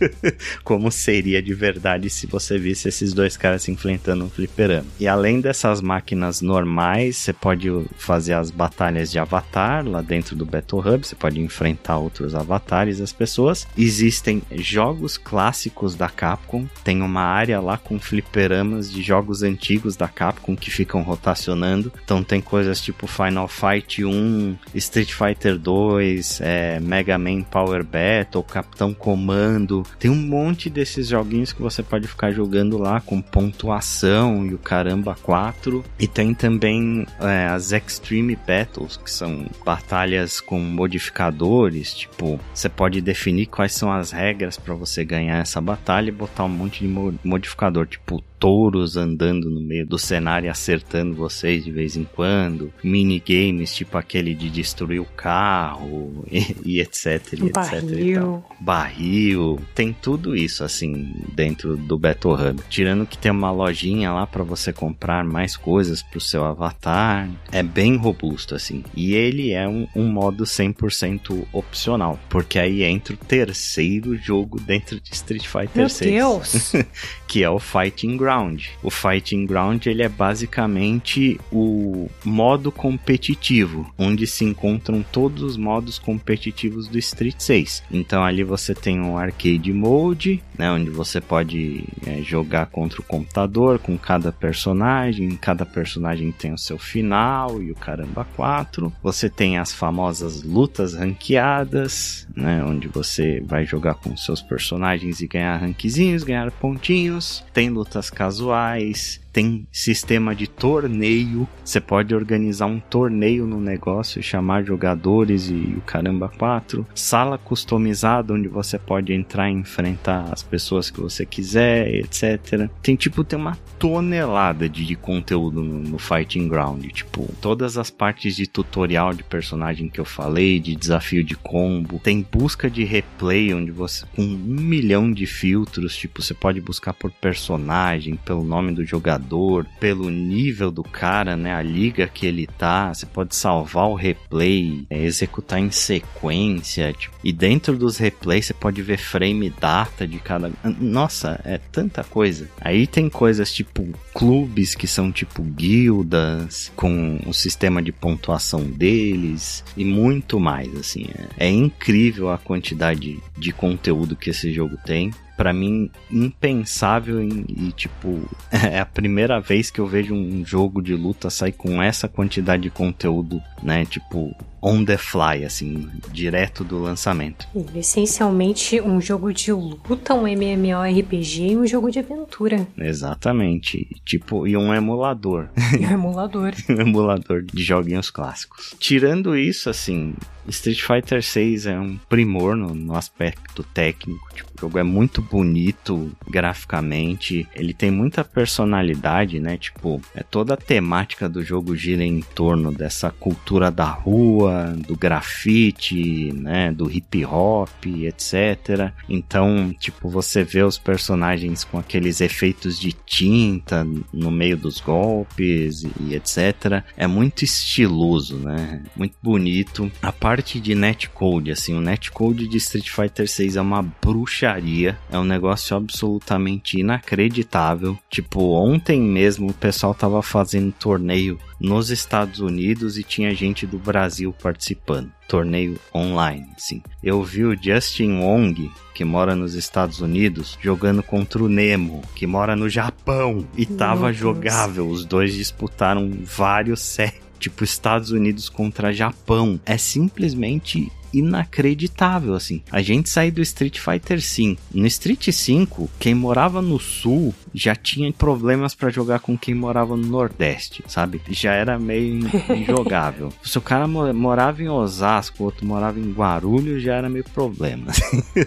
[0.64, 4.86] Como seria de verdade se você visse esses dois caras se enfrentando no fliperama.
[4.98, 10.44] E além dessas máquinas normais, você pode fazer as batalhas de avatar lá dentro do
[10.44, 13.66] Battle Hub, você pode enfrentar outros avatares das pessoas.
[13.76, 20.08] Existem jogos clássicos da Capcom, tem uma área lá com fliperamas de jogos antigos da
[20.08, 21.92] Capcom que ficam rotacionando.
[22.04, 28.44] Então tem coisas tipo Final Fight 1, Street Fighter 2, é, Mega Man Power Battle,
[28.44, 29.84] Capitão Comando.
[29.98, 34.58] Tem um monte desses joguinhos que você pode ficar jogando lá com pontuação e o
[34.58, 35.82] caramba 4.
[35.98, 41.94] E tem também é, as Extreme Battles, que são batalhas com modificadores.
[41.94, 46.44] Tipo, você pode definir quais são as regras para você ganhar essa batalha e botar
[46.44, 51.70] um monte de modificador, tipo touros andando no meio do cenário e acertando vocês de
[51.70, 57.52] vez em quando, minigames tipo aquele de destruir o carro e, e etc, etc.
[57.52, 58.44] Barril.
[58.58, 59.60] Barril.
[59.74, 62.62] Tem tudo isso assim dentro do Battle Hub.
[62.70, 67.28] Tirando que tem uma lojinha lá para você comprar mais coisas pro seu avatar.
[67.52, 68.82] É bem robusto assim.
[68.96, 74.98] E ele é um, um modo 100% opcional, porque aí entra o terceiro jogo dentro
[74.98, 76.10] de Street Fighter Meu 6.
[76.10, 76.72] Deus.
[77.30, 78.64] que é o Fighting Ground.
[78.82, 85.96] O Fighting Ground ele é basicamente o modo competitivo, onde se encontram todos os modos
[85.96, 87.84] competitivos do Street 6.
[87.88, 93.04] Então ali você tem um arcade mode, né, onde você pode é, jogar contra o
[93.04, 98.92] computador com cada personagem, cada personagem tem o seu final e o caramba 4.
[99.04, 105.28] Você tem as famosas lutas ranqueadas, né, onde você vai jogar com seus personagens e
[105.28, 107.19] ganhar ranquezinhos, ganhar pontinhos.
[107.52, 111.48] Tem lutas casuais, tem sistema de torneio.
[111.64, 116.86] Você pode organizar um torneio no negócio, chamar jogadores e o caramba quatro.
[116.94, 122.68] Sala customizada onde você pode entrar e enfrentar as pessoas que você quiser, etc.
[122.82, 127.90] Tem tipo tem uma tonelada de, de conteúdo no, no, Fighting Ground, tipo todas as
[127.90, 132.00] partes de tutorial de personagem que eu falei, de desafio de combo.
[132.02, 136.92] Tem busca de replay onde você com um milhão de filtros, tipo você pode buscar
[136.92, 141.54] por personagem, pelo nome do jogador jogador, pelo nível do cara, né?
[141.54, 147.14] A liga que ele tá, você pode salvar o replay, é, executar em sequência, tipo,
[147.22, 150.50] e dentro dos replays você pode ver frame data de cada.
[150.80, 152.48] Nossa, é tanta coisa.
[152.60, 159.62] Aí tem coisas tipo clubes que são tipo guildas, com o sistema de pontuação deles
[159.76, 161.06] e muito mais, assim.
[161.36, 165.10] É, é incrível a quantidade de conteúdo que esse jogo tem
[165.40, 170.82] para mim impensável e, e, tipo é a primeira vez que eu vejo um jogo
[170.82, 173.86] de luta sair com essa quantidade de conteúdo, né?
[173.86, 177.46] Tipo on the fly, assim, direto do lançamento.
[177.74, 182.66] Essencialmente um jogo de luta, um MMORPG e um jogo de aventura.
[182.76, 183.88] Exatamente.
[184.04, 185.48] Tipo, e um emulador.
[185.80, 186.52] E um emulador.
[186.68, 188.74] um emulador de joguinhos clássicos.
[188.78, 190.14] Tirando isso, assim,
[190.48, 194.28] Street Fighter 6 é um primor no, no aspecto técnico.
[194.34, 197.48] Tipo, o jogo é muito bonito graficamente.
[197.54, 199.56] Ele tem muita personalidade, né?
[199.56, 204.49] Tipo, é toda a temática do jogo gira em torno dessa cultura da rua,
[204.86, 206.72] do grafite, né?
[206.72, 208.92] Do hip hop, etc.
[209.08, 215.82] Então, tipo, você vê os personagens com aqueles efeitos de tinta no meio dos golpes
[216.00, 216.82] e etc.
[216.96, 218.82] É muito estiloso, né?
[218.96, 219.90] Muito bonito.
[220.02, 225.18] A parte de netcode, assim, o netcode de Street Fighter 6 é uma bruxaria, é
[225.18, 227.98] um negócio absolutamente inacreditável.
[228.08, 233.78] Tipo, ontem mesmo o pessoal tava fazendo torneio nos Estados Unidos e tinha gente do
[233.78, 235.12] Brasil participando.
[235.28, 236.82] Torneio online, sim.
[237.02, 242.26] Eu vi o Justin Wong, que mora nos Estados Unidos, jogando contra o Nemo, que
[242.26, 244.88] mora no Japão, e tava jogável.
[244.88, 249.58] Os dois disputaram vários sets tipo Estados Unidos contra Japão.
[249.64, 252.62] É simplesmente inacreditável, assim.
[252.70, 254.60] A gente saiu do Street Fighter 5.
[254.72, 259.96] No Street 5, quem morava no sul já tinha problemas para jogar com quem morava
[259.96, 261.20] no Nordeste, sabe?
[261.30, 263.32] Já era meio injogável.
[263.42, 267.92] Se o cara morava em Osasco, o outro morava em Guarulhos, já era meio problema.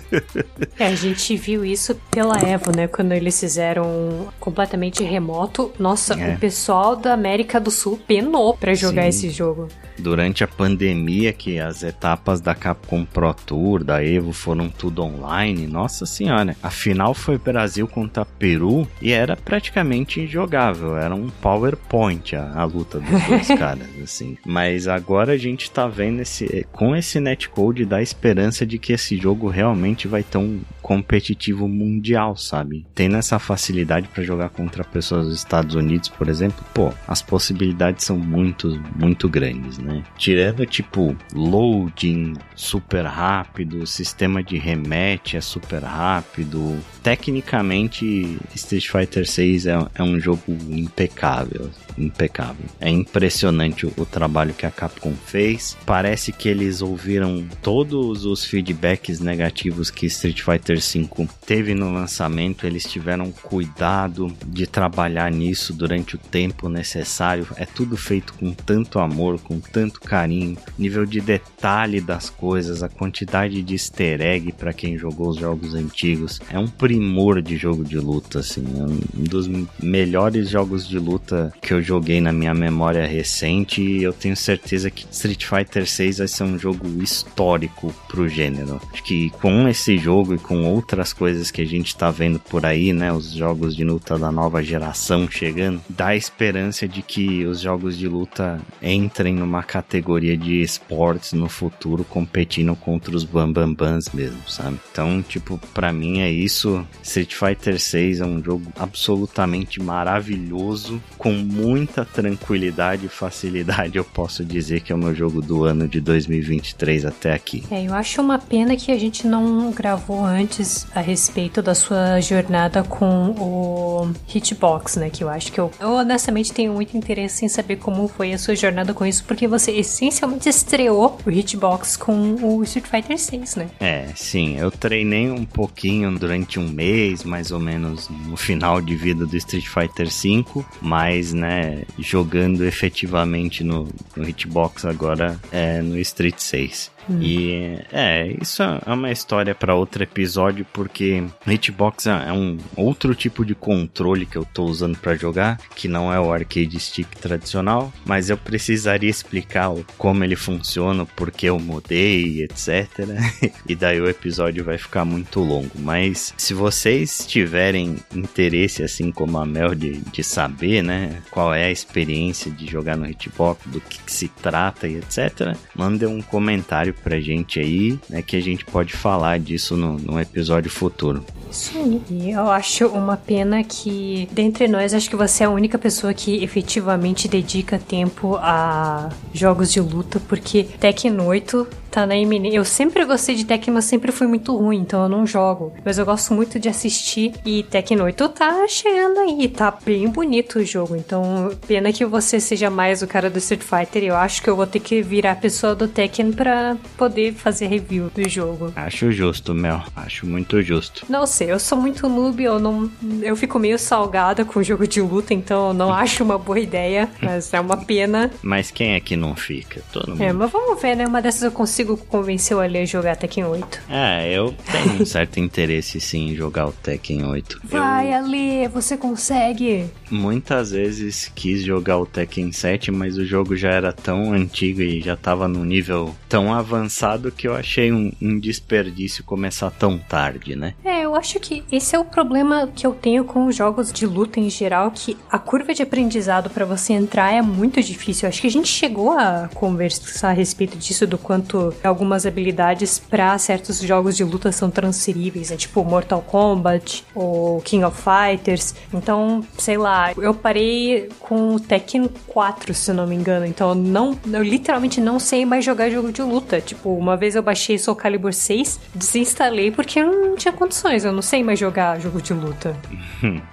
[0.80, 2.88] é, a gente viu isso pela Evo, né?
[2.88, 5.72] Quando eles fizeram completamente remoto.
[5.78, 6.36] Nossa, é.
[6.36, 9.10] o pessoal da América do Sul penou para jogar Sim.
[9.10, 9.68] esse jogo
[9.98, 15.68] durante a pandemia que as etapas da Capcom Pro Tour, da Evo foram tudo online,
[15.68, 16.56] nossa senhora.
[16.62, 22.64] A final foi Brasil contra Peru e era praticamente injogável, era um PowerPoint a, a
[22.64, 24.38] luta dos dois caras, assim.
[24.46, 29.18] Mas agora a gente tá vendo esse com esse netcode dá esperança de que esse
[29.18, 32.86] jogo realmente vai ter um competitivo mundial, sabe?
[32.94, 38.06] Tendo essa facilidade para jogar contra pessoas dos Estados Unidos, por exemplo, pô, as possibilidades
[38.06, 39.83] são muito, muito grandes, né?
[40.18, 46.78] Tirando tipo loading super rápido, sistema de rematch é super rápido.
[47.02, 52.66] Tecnicamente, Street Fighter 6 é, é um jogo impecável impecável.
[52.80, 55.78] É impressionante o, o, trabalho que a Capcom fez.
[55.86, 62.66] Parece que eles ouviram todos os feedbacks negativos que Street Fighter V teve no lançamento.
[62.66, 67.48] Eles tiveram cuidado de trabalhar nisso durante o tempo necessário.
[67.56, 72.88] É tudo feito com tanto amor, com tanto carinho, nível de detalhe das coisas, a
[72.88, 76.40] quantidade de easter egg para quem jogou os jogos antigos.
[76.52, 79.50] É um primor de jogo de luta, assim, é um dos
[79.82, 84.92] melhores jogos de luta que eu joguei na minha memória recente e eu tenho certeza
[84.92, 88.80] que Street Fighter 6 vai ser um jogo histórico pro gênero.
[88.94, 92.64] Acho que com esse jogo e com outras coisas que a gente tá vendo por
[92.64, 97.60] aí, né, os jogos de luta da nova geração chegando, dá esperança de que os
[97.60, 104.42] jogos de luta entrem numa categoria de esportes no futuro competindo contra os bambambans mesmo,
[104.48, 104.80] sabe?
[104.92, 106.86] Então, tipo, para mim é isso.
[107.02, 114.44] Street Fighter 6 é um jogo absolutamente maravilhoso com muita tranquilidade e facilidade eu posso
[114.44, 117.64] dizer que é o meu jogo do ano de 2023 até aqui.
[117.72, 122.20] É, eu acho uma pena que a gente não gravou antes a respeito da sua
[122.20, 125.10] jornada com o Hitbox, né?
[125.10, 128.38] Que eu acho que eu, eu honestamente tenho muito interesse em saber como foi a
[128.38, 133.56] sua jornada com isso, porque você essencialmente estreou o Hitbox com o Street Fighter 6,
[133.56, 133.70] né?
[133.80, 138.96] É, sim, eu treinei um pouquinho durante um mês, mais ou menos no final de
[138.96, 146.00] vida do Street Fighter 5, mas, né, jogando efetivamente no, no Hitbox agora é no
[146.00, 146.93] Street 6.
[147.10, 147.20] Hum.
[147.22, 153.46] E é, isso é uma história para outro episódio, porque Hitbox é um outro tipo
[153.46, 157.92] de controle que eu tô usando para jogar, que não é o arcade stick tradicional,
[158.06, 162.90] mas eu precisaria explicar como ele funciona, porque eu mudei, etc.
[163.68, 165.72] e daí o episódio vai ficar muito longo.
[165.76, 171.66] Mas se vocês tiverem interesse, assim como a Mel, de, de saber, né, qual é
[171.66, 176.22] a experiência de jogar no Hitbox, do que, que se trata e etc., mandem um
[176.22, 181.26] comentário pra gente aí, né, que a gente pode falar disso no, num episódio futuro.
[181.50, 182.32] Isso aí.
[182.32, 186.44] Eu acho uma pena que, dentre nós, acho que você é a única pessoa que
[186.44, 192.58] efetivamente dedica tempo a jogos de luta, porque Tekken 8 tá na iminência.
[192.58, 195.74] Eu sempre gostei de Tekken, mas sempre fui muito ruim, então eu não jogo.
[195.86, 200.58] Mas eu gosto muito de assistir e Tekken 8 tá chegando aí, tá bem bonito
[200.58, 200.96] o jogo.
[200.96, 204.04] Então, pena que você seja mais o cara do Street Fighter.
[204.04, 207.68] Eu acho que eu vou ter que virar a pessoa do Tekken pra poder fazer
[207.68, 208.74] review do jogo.
[208.76, 209.84] Acho justo, Mel.
[209.96, 211.06] Acho muito justo.
[211.08, 212.90] Não sei, eu sou muito noob, eu não.
[213.22, 216.60] Eu fico meio salgada com o jogo de luta, então eu não acho uma boa
[216.60, 218.32] ideia, mas é uma pena.
[218.42, 219.82] Mas quem é que não fica?
[219.92, 220.24] Todo mundo.
[220.24, 221.06] É, mas vamos ver, né?
[221.06, 223.82] Uma dessas eu consigo consigo convencer o Ali a jogar Tekken 8.
[223.90, 227.62] É, eu tenho um certo interesse sim em jogar o Tekken 8.
[227.66, 228.18] Vai, eu...
[228.18, 229.86] Ali, você consegue!
[230.10, 235.02] Muitas vezes quis jogar o Tekken 7, mas o jogo já era tão antigo e
[235.02, 240.56] já tava num nível tão avançado que eu achei um, um desperdício começar tão tarde,
[240.56, 240.74] né?
[240.84, 244.06] É, eu acho que esse é o problema que eu tenho com os jogos de
[244.06, 248.26] luta em geral, que a curva de aprendizado para você entrar é muito difícil.
[248.26, 253.00] Eu acho que a gente chegou a conversar a respeito disso, do quanto algumas habilidades
[253.00, 255.58] para certos jogos de luta são transferíveis, né?
[255.58, 258.76] tipo Mortal Kombat ou King of Fighters.
[258.94, 263.46] Então, sei lá, eu parei com o Tekken 4, se eu não me engano.
[263.46, 266.62] Então, eu não, eu literalmente não sei mais jogar jogo de luta.
[266.62, 271.12] Tipo, uma vez eu baixei Soul Calibur 6, desinstalei porque eu não tinha condições, eu
[271.12, 272.76] não sei mais jogar jogo de luta.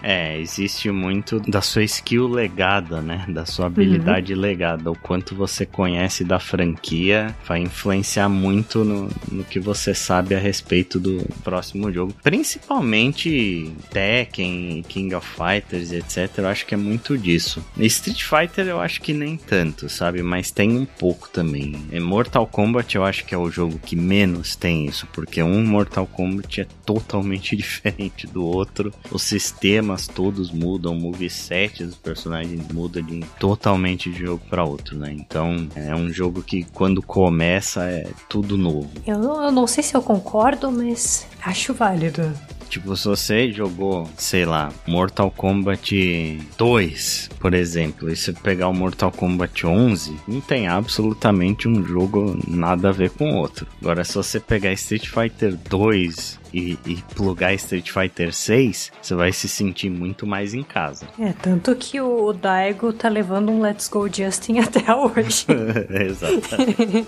[0.03, 3.25] é, existe muito da sua skill legada, né?
[3.29, 4.41] Da sua habilidade uhum.
[4.41, 4.91] legada.
[4.91, 10.35] O quanto você conhece da franquia vai influenciar influenciar muito no, no que você sabe
[10.35, 12.15] a respeito do próximo jogo.
[12.23, 16.39] Principalmente Tekken, King of Fighters, etc.
[16.39, 17.65] Eu acho que é muito disso.
[17.79, 20.23] Street Fighter eu acho que nem tanto, sabe?
[20.23, 21.77] Mas tem um pouco também.
[22.01, 26.07] Mortal Kombat eu acho que é o jogo que menos tem isso, porque um Mortal
[26.07, 28.93] Kombat é totalmente diferente do outro.
[29.11, 34.99] Os sistemas todos mudam, o moveset dos personagens muda de totalmente de jogo para outro,
[34.99, 35.13] né?
[35.13, 38.91] Então é um jogo que quando começa é tudo novo.
[39.07, 42.33] Eu eu não sei se eu concordo, mas acho válido.
[42.71, 48.73] Tipo, se você jogou, sei lá, Mortal Kombat 2, por exemplo, e você pegar o
[48.73, 53.67] Mortal Kombat 11, não tem absolutamente um jogo nada a ver com o outro.
[53.83, 59.33] Agora, se você pegar Street Fighter 2 e, e plugar Street Fighter 6, você vai
[59.33, 61.09] se sentir muito mais em casa.
[61.19, 65.45] É, tanto que o Daigo tá levando um Let's Go Justin até hoje.
[65.91, 67.07] Exatamente.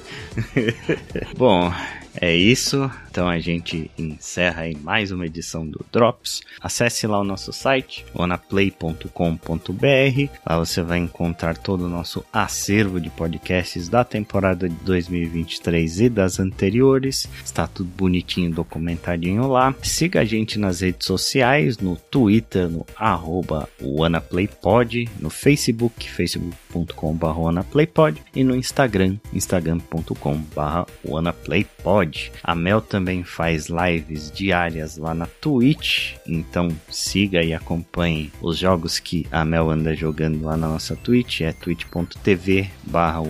[1.39, 1.73] Bom,
[2.21, 2.91] é isso.
[3.13, 6.41] Então a gente encerra mais uma edição do Drops.
[6.59, 10.31] Acesse lá o nosso site, onaplay.com.br.
[10.47, 16.09] Lá você vai encontrar todo o nosso acervo de podcasts da temporada de 2023 e
[16.09, 17.29] das anteriores.
[17.45, 19.75] Está tudo bonitinho, documentadinho lá.
[19.83, 28.23] Siga a gente nas redes sociais, no Twitter, no arroba OnePlayPod, no Facebook, facebook.com.br OnePlayPod
[28.35, 32.33] e no Instagram, instagram.com.br OnePlayPod.
[32.43, 38.57] A Mel também também faz lives diárias lá na Twitch, então siga e acompanhe os
[38.57, 43.21] jogos que a Mel anda jogando lá na nossa Twitch, é twitch.tv barra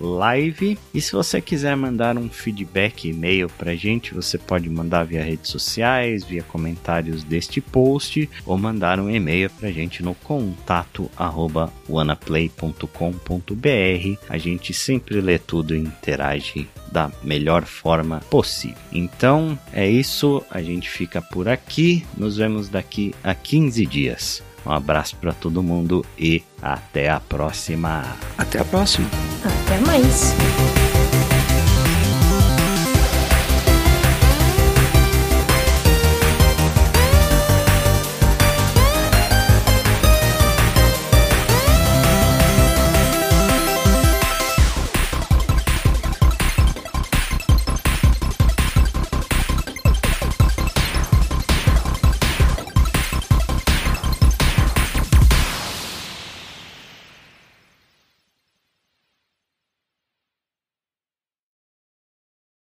[0.00, 0.76] Live.
[0.92, 5.48] E se você quiser mandar um feedback e-mail pra gente, você pode mandar via redes
[5.48, 12.88] sociais, via comentários deste post, ou mandar um e-mail pra gente no contato arroba wanaplay.com.br.
[14.28, 18.79] A gente sempre lê tudo e interage da melhor forma possível.
[18.92, 22.04] Então é isso, a gente fica por aqui.
[22.16, 24.42] Nos vemos daqui a 15 dias.
[24.64, 28.16] Um abraço para todo mundo e até a próxima.
[28.36, 29.08] Até a próxima.
[29.44, 30.34] Até mais.